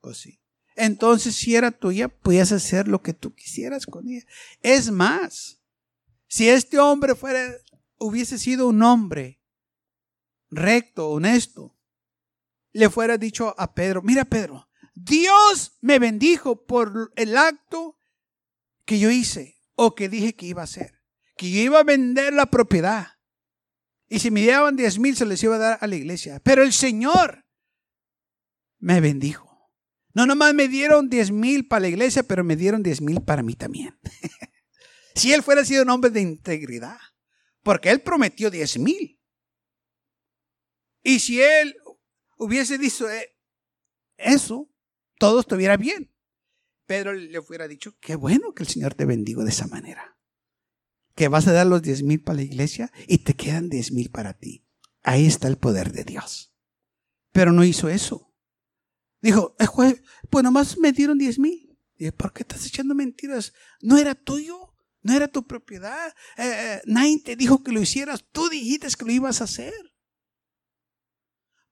Pues 0.00 0.18
sí. 0.18 0.40
Entonces, 0.74 1.36
si 1.36 1.54
era 1.54 1.70
tuya, 1.70 2.08
podías 2.08 2.52
hacer 2.52 2.88
lo 2.88 3.02
que 3.02 3.12
tú 3.12 3.34
quisieras 3.34 3.84
con 3.86 4.08
ella. 4.08 4.26
Es 4.62 4.90
más, 4.90 5.60
si 6.26 6.48
este 6.48 6.78
hombre 6.78 7.14
fuera, 7.14 7.54
hubiese 7.98 8.38
sido 8.38 8.66
un 8.66 8.82
hombre 8.82 9.42
recto, 10.48 11.10
honesto, 11.10 11.76
le 12.72 12.88
fuera 12.88 13.18
dicho 13.18 13.54
a 13.58 13.74
Pedro, 13.74 14.00
mira 14.00 14.24
Pedro, 14.24 14.69
Dios 14.94 15.78
me 15.80 15.98
bendijo 15.98 16.64
por 16.66 17.12
el 17.16 17.36
acto 17.36 17.98
que 18.84 18.98
yo 18.98 19.10
hice 19.10 19.58
o 19.74 19.94
que 19.94 20.08
dije 20.08 20.34
que 20.34 20.46
iba 20.46 20.62
a 20.62 20.64
hacer 20.64 21.00
que 21.40 21.50
yo 21.50 21.62
iba 21.62 21.80
a 21.80 21.84
vender 21.84 22.34
la 22.34 22.50
propiedad. 22.50 23.18
Y 24.08 24.18
si 24.18 24.30
me 24.30 24.44
daban 24.44 24.76
10 24.76 24.98
mil, 24.98 25.16
se 25.16 25.24
les 25.24 25.42
iba 25.42 25.56
a 25.56 25.58
dar 25.58 25.78
a 25.80 25.86
la 25.86 25.96
iglesia. 25.96 26.38
Pero 26.44 26.62
el 26.62 26.74
Señor 26.74 27.46
me 28.78 29.00
bendijo. 29.00 29.72
No 30.12 30.26
nomás 30.26 30.52
me 30.52 30.68
dieron 30.68 31.08
10 31.08 31.30
mil 31.30 31.66
para 31.66 31.80
la 31.80 31.88
iglesia, 31.88 32.24
pero 32.24 32.44
me 32.44 32.56
dieron 32.56 32.82
10 32.82 33.00
mil 33.00 33.22
para 33.22 33.42
mí 33.42 33.54
también. 33.54 33.98
si 35.14 35.32
él 35.32 35.42
fuera 35.42 35.64
sido 35.64 35.82
un 35.84 35.88
hombre 35.88 36.10
de 36.10 36.20
integridad, 36.20 36.98
porque 37.62 37.88
él 37.88 38.02
prometió 38.02 38.50
10 38.50 38.78
mil. 38.80 39.18
Y 41.02 41.20
si 41.20 41.40
él 41.40 41.74
hubiese 42.36 42.76
dicho 42.76 43.08
eh, 43.08 43.34
eso, 44.18 44.69
todo 45.20 45.40
estuviera 45.40 45.76
bien. 45.76 46.10
Pedro 46.86 47.12
le 47.12 47.38
hubiera 47.38 47.68
dicho, 47.68 47.94
qué 48.00 48.16
bueno 48.16 48.54
que 48.54 48.64
el 48.64 48.68
Señor 48.68 48.94
te 48.94 49.04
bendiga 49.04 49.44
de 49.44 49.50
esa 49.50 49.68
manera 49.68 50.16
que 51.14 51.28
vas 51.28 51.46
a 51.46 51.52
dar 51.52 51.66
los 51.66 51.82
diez 51.82 52.02
mil 52.02 52.22
para 52.22 52.36
la 52.36 52.42
iglesia 52.44 52.90
y 53.06 53.18
te 53.18 53.34
quedan 53.34 53.68
diez 53.68 53.92
mil 53.92 54.10
para 54.10 54.38
ti. 54.38 54.66
Ahí 55.02 55.26
está 55.26 55.48
el 55.48 55.58
poder 55.58 55.92
de 55.92 56.04
Dios. 56.04 56.54
Pero 57.30 57.52
no 57.52 57.62
hizo 57.62 57.90
eso. 57.90 58.34
Dijo, 59.20 59.54
eh, 59.58 60.02
pues 60.30 60.42
nomás 60.42 60.78
me 60.78 60.92
dieron 60.92 61.18
diez 61.18 61.38
mil. 61.38 61.78
¿por 62.16 62.32
qué 62.32 62.42
estás 62.42 62.64
echando 62.64 62.94
mentiras? 62.94 63.52
No 63.82 63.98
era 63.98 64.14
tuyo, 64.14 64.74
no 65.02 65.12
era 65.12 65.28
tu 65.28 65.46
propiedad. 65.46 66.08
Eh, 66.38 66.44
eh, 66.44 66.82
nadie 66.86 67.20
te 67.22 67.36
dijo 67.36 67.62
que 67.62 67.72
lo 67.72 67.82
hicieras, 67.82 68.24
tú 68.32 68.48
dijiste 68.48 68.88
que 68.98 69.04
lo 69.04 69.12
ibas 69.12 69.42
a 69.42 69.44
hacer. 69.44 69.74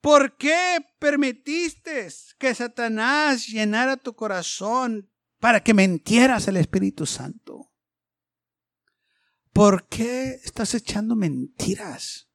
¿Por 0.01 0.37
qué 0.37 0.79
permitiste 0.99 2.09
que 2.39 2.55
Satanás 2.55 3.47
llenara 3.49 3.97
tu 3.97 4.15
corazón 4.15 5.11
para 5.41 5.63
que 5.63 5.75
mentieras 5.75 6.49
al 6.49 6.57
Espíritu 6.57 7.05
Santo? 7.07 7.73
¿Por 9.53 9.89
qué 9.89 10.41
estás 10.45 10.75
echando 10.75 11.17
mentiras? 11.17 12.29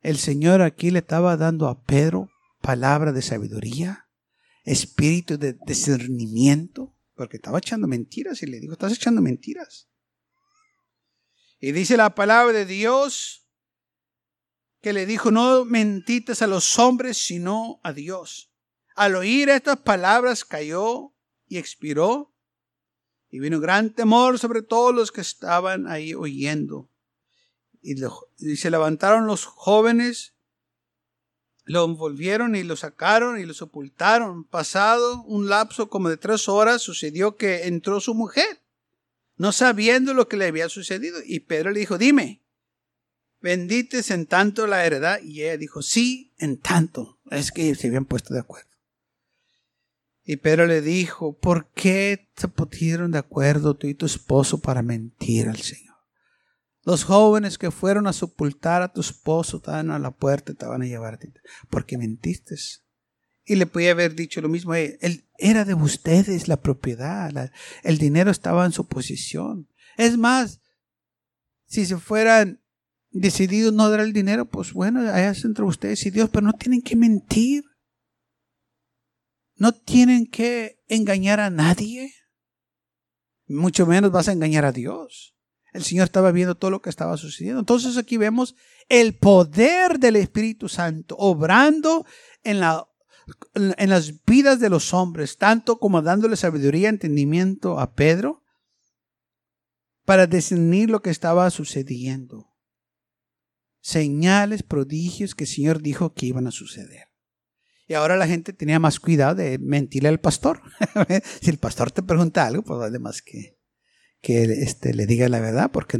El 0.00 0.18
Señor 0.18 0.60
aquí 0.60 0.90
le 0.90 1.00
estaba 1.00 1.36
dando 1.36 1.68
a 1.68 1.82
Pedro 1.84 2.30
palabra 2.60 3.12
de 3.12 3.22
sabiduría, 3.22 4.08
espíritu 4.64 5.38
de 5.38 5.56
discernimiento, 5.66 6.96
porque 7.14 7.36
estaba 7.36 7.58
echando 7.58 7.86
mentiras 7.86 8.42
y 8.42 8.46
le 8.46 8.58
dijo, 8.58 8.72
estás 8.72 8.92
echando 8.92 9.22
mentiras. 9.22 9.88
Y 11.60 11.72
dice 11.72 11.96
la 11.96 12.14
palabra 12.14 12.52
de 12.52 12.66
Dios 12.66 13.45
que 14.80 14.92
le 14.92 15.06
dijo, 15.06 15.30
no 15.30 15.64
mentites 15.64 16.42
a 16.42 16.46
los 16.46 16.78
hombres, 16.78 17.16
sino 17.18 17.80
a 17.82 17.92
Dios. 17.92 18.52
Al 18.94 19.16
oír 19.16 19.48
estas 19.48 19.78
palabras 19.78 20.44
cayó 20.44 21.12
y 21.46 21.58
expiró 21.58 22.34
y 23.30 23.40
vino 23.40 23.60
gran 23.60 23.92
temor 23.92 24.38
sobre 24.38 24.62
todos 24.62 24.94
los 24.94 25.12
que 25.12 25.20
estaban 25.20 25.86
ahí 25.88 26.14
oyendo. 26.14 26.90
Y, 27.82 27.96
se 28.56 28.70
levantaron 28.70 29.26
los 29.26 29.44
jóvenes, 29.44 30.34
lo 31.64 31.84
envolvieron 31.84 32.56
y 32.56 32.62
lo 32.62 32.76
sacaron 32.76 33.38
y 33.38 33.44
lo 33.44 33.54
sepultaron. 33.54 34.44
Pasado 34.44 35.22
un 35.24 35.48
lapso 35.48 35.88
como 35.88 36.08
de 36.08 36.16
tres 36.16 36.48
horas, 36.48 36.82
sucedió 36.82 37.36
que 37.36 37.66
entró 37.66 38.00
su 38.00 38.14
mujer, 38.14 38.62
no 39.36 39.52
sabiendo 39.52 40.14
lo 40.14 40.28
que 40.28 40.36
le 40.36 40.46
había 40.46 40.68
sucedido. 40.68 41.18
Y 41.24 41.40
Pedro 41.40 41.70
le 41.72 41.80
dijo, 41.80 41.98
dime, 41.98 42.42
bendites 43.46 44.10
en 44.10 44.26
tanto 44.26 44.66
la 44.66 44.84
heredad. 44.84 45.20
Y 45.22 45.42
ella 45.42 45.56
dijo, 45.56 45.80
sí, 45.80 46.34
en 46.38 46.58
tanto. 46.58 47.20
Es 47.30 47.52
que 47.52 47.74
se 47.74 47.86
habían 47.86 48.04
puesto 48.04 48.34
de 48.34 48.40
acuerdo. 48.40 48.68
Y 50.24 50.36
Pedro 50.38 50.66
le 50.66 50.82
dijo, 50.82 51.38
¿por 51.38 51.70
qué 51.72 52.28
se 52.36 52.48
pusieron 52.48 53.12
de 53.12 53.18
acuerdo 53.18 53.76
tú 53.76 53.86
y 53.86 53.94
tu 53.94 54.06
esposo 54.06 54.60
para 54.60 54.82
mentir 54.82 55.48
al 55.48 55.58
Señor? 55.58 55.94
Los 56.82 57.04
jóvenes 57.04 57.58
que 57.58 57.70
fueron 57.70 58.08
a 58.08 58.12
sepultar 58.12 58.82
a 58.82 58.92
tu 58.92 59.00
esposo 59.00 59.58
estaban 59.58 59.92
a 59.92 60.00
la 60.00 60.10
puerta, 60.10 60.52
te 60.52 60.66
van 60.66 60.82
a 60.82 60.86
llevar. 60.86 61.18
Porque 61.70 61.96
mentiste. 61.96 62.56
Y 63.44 63.54
le 63.54 63.66
podía 63.66 63.92
haber 63.92 64.16
dicho 64.16 64.40
lo 64.40 64.48
mismo. 64.48 64.74
Él, 64.74 65.24
era 65.38 65.64
de 65.64 65.74
ustedes 65.74 66.48
la 66.48 66.60
propiedad. 66.60 67.52
el 67.84 67.98
dinero 67.98 68.32
estaba 68.32 68.66
en 68.66 68.72
su 68.72 68.88
posición. 68.88 69.68
Es 69.96 70.18
más, 70.18 70.60
si 71.66 71.86
se 71.86 71.98
fueran 71.98 72.60
decididos 73.10 73.72
no 73.72 73.88
dar 73.90 74.00
el 74.00 74.12
dinero, 74.12 74.46
pues 74.46 74.72
bueno, 74.72 75.00
allá 75.00 75.30
es 75.30 75.44
entre 75.44 75.64
ustedes 75.64 76.04
y 76.06 76.10
Dios, 76.10 76.30
pero 76.30 76.46
no 76.46 76.52
tienen 76.52 76.82
que 76.82 76.96
mentir. 76.96 77.64
No 79.56 79.72
tienen 79.72 80.26
que 80.26 80.82
engañar 80.86 81.40
a 81.40 81.48
nadie. 81.48 82.12
Mucho 83.48 83.86
menos 83.86 84.10
vas 84.10 84.28
a 84.28 84.32
engañar 84.32 84.64
a 84.64 84.72
Dios. 84.72 85.34
El 85.72 85.84
Señor 85.84 86.04
estaba 86.04 86.32
viendo 86.32 86.56
todo 86.56 86.70
lo 86.70 86.82
que 86.82 86.90
estaba 86.90 87.16
sucediendo. 87.16 87.60
Entonces 87.60 87.96
aquí 87.96 88.16
vemos 88.16 88.54
el 88.88 89.16
poder 89.16 89.98
del 89.98 90.16
Espíritu 90.16 90.68
Santo 90.68 91.16
obrando 91.18 92.06
en, 92.44 92.60
la, 92.60 92.86
en 93.54 93.90
las 93.90 94.24
vidas 94.24 94.60
de 94.60 94.70
los 94.70 94.92
hombres, 94.92 95.36
tanto 95.36 95.78
como 95.78 96.02
dándole 96.02 96.36
sabiduría 96.36 96.82
y 96.82 96.86
entendimiento 96.86 97.78
a 97.78 97.94
Pedro 97.94 98.42
para 100.04 100.26
discernir 100.26 100.88
lo 100.88 101.02
que 101.02 101.10
estaba 101.10 101.50
sucediendo. 101.50 102.55
Señales, 103.86 104.64
prodigios 104.64 105.36
que 105.36 105.44
el 105.44 105.48
Señor 105.48 105.80
dijo 105.80 106.12
que 106.12 106.26
iban 106.26 106.48
a 106.48 106.50
suceder. 106.50 107.04
Y 107.86 107.94
ahora 107.94 108.16
la 108.16 108.26
gente 108.26 108.52
tenía 108.52 108.80
más 108.80 108.98
cuidado 108.98 109.36
de 109.36 109.60
mentirle 109.60 110.08
al 110.08 110.18
pastor. 110.18 110.60
si 111.40 111.50
el 111.50 111.58
pastor 111.58 111.92
te 111.92 112.02
pregunta 112.02 112.44
algo, 112.44 112.64
pues 112.64 112.80
vale 112.80 112.98
más 112.98 113.22
que, 113.22 113.60
que 114.20 114.42
este, 114.42 114.92
le 114.92 115.06
diga 115.06 115.28
la 115.28 115.38
verdad, 115.38 115.70
porque 115.70 115.98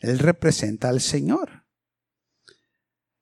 él 0.00 0.18
representa 0.18 0.88
al 0.88 1.00
Señor. 1.00 1.62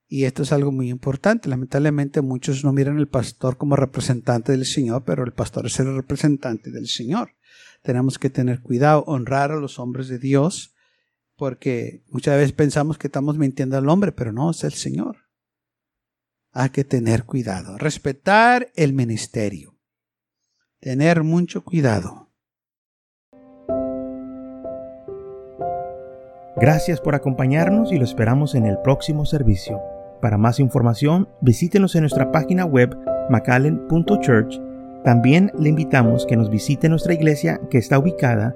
Y 0.07 0.23
esto 0.23 0.41
es 0.41 0.51
algo 0.51 0.71
muy 0.71 0.89
importante. 0.89 1.47
Lamentablemente 1.47 2.21
muchos 2.21 2.63
no 2.63 2.73
miran 2.73 2.97
al 2.97 3.07
pastor 3.07 3.57
como 3.57 3.75
representante 3.75 4.51
del 4.51 4.65
Señor, 4.65 5.03
pero 5.05 5.25
el 5.25 5.33
pastor 5.33 5.67
es 5.67 5.79
el 5.79 5.95
representante 5.95 6.71
del 6.71 6.87
Señor. 6.87 7.35
Tenemos 7.83 8.17
que 8.17 8.31
tener 8.31 8.61
cuidado, 8.61 9.03
honrar 9.05 9.51
a 9.51 9.57
los 9.57 9.77
hombres 9.77 10.07
de 10.07 10.17
Dios, 10.17 10.73
porque 11.37 12.03
muchas 12.09 12.35
veces 12.35 12.51
pensamos 12.51 12.97
que 12.97 13.07
estamos 13.07 13.37
mintiendo 13.37 13.77
al 13.77 13.87
hombre, 13.87 14.11
pero 14.11 14.33
no, 14.33 14.49
es 14.49 14.63
el 14.63 14.73
Señor. 14.73 15.17
Hay 16.51 16.71
que 16.71 16.83
tener 16.83 17.23
cuidado, 17.23 17.77
respetar 17.77 18.71
el 18.75 18.93
ministerio, 18.93 19.77
tener 20.79 21.23
mucho 21.23 21.63
cuidado. 21.63 22.33
Gracias 26.55 26.99
por 26.99 27.13
acompañarnos 27.13 27.91
y 27.91 27.97
lo 27.99 28.03
esperamos 28.03 28.55
en 28.55 28.65
el 28.65 28.79
próximo 28.79 29.27
servicio. 29.27 29.79
Para 30.21 30.39
más 30.39 30.59
información, 30.59 31.29
visítenos 31.41 31.93
en 31.93 32.01
nuestra 32.01 32.31
página 32.31 32.65
web 32.65 32.97
macallen.church. 33.29 34.59
También 35.03 35.51
le 35.59 35.69
invitamos 35.69 36.25
que 36.25 36.35
nos 36.35 36.49
visite 36.49 36.89
nuestra 36.89 37.13
iglesia 37.13 37.61
que 37.69 37.77
está 37.77 37.99
ubicada 37.99 38.55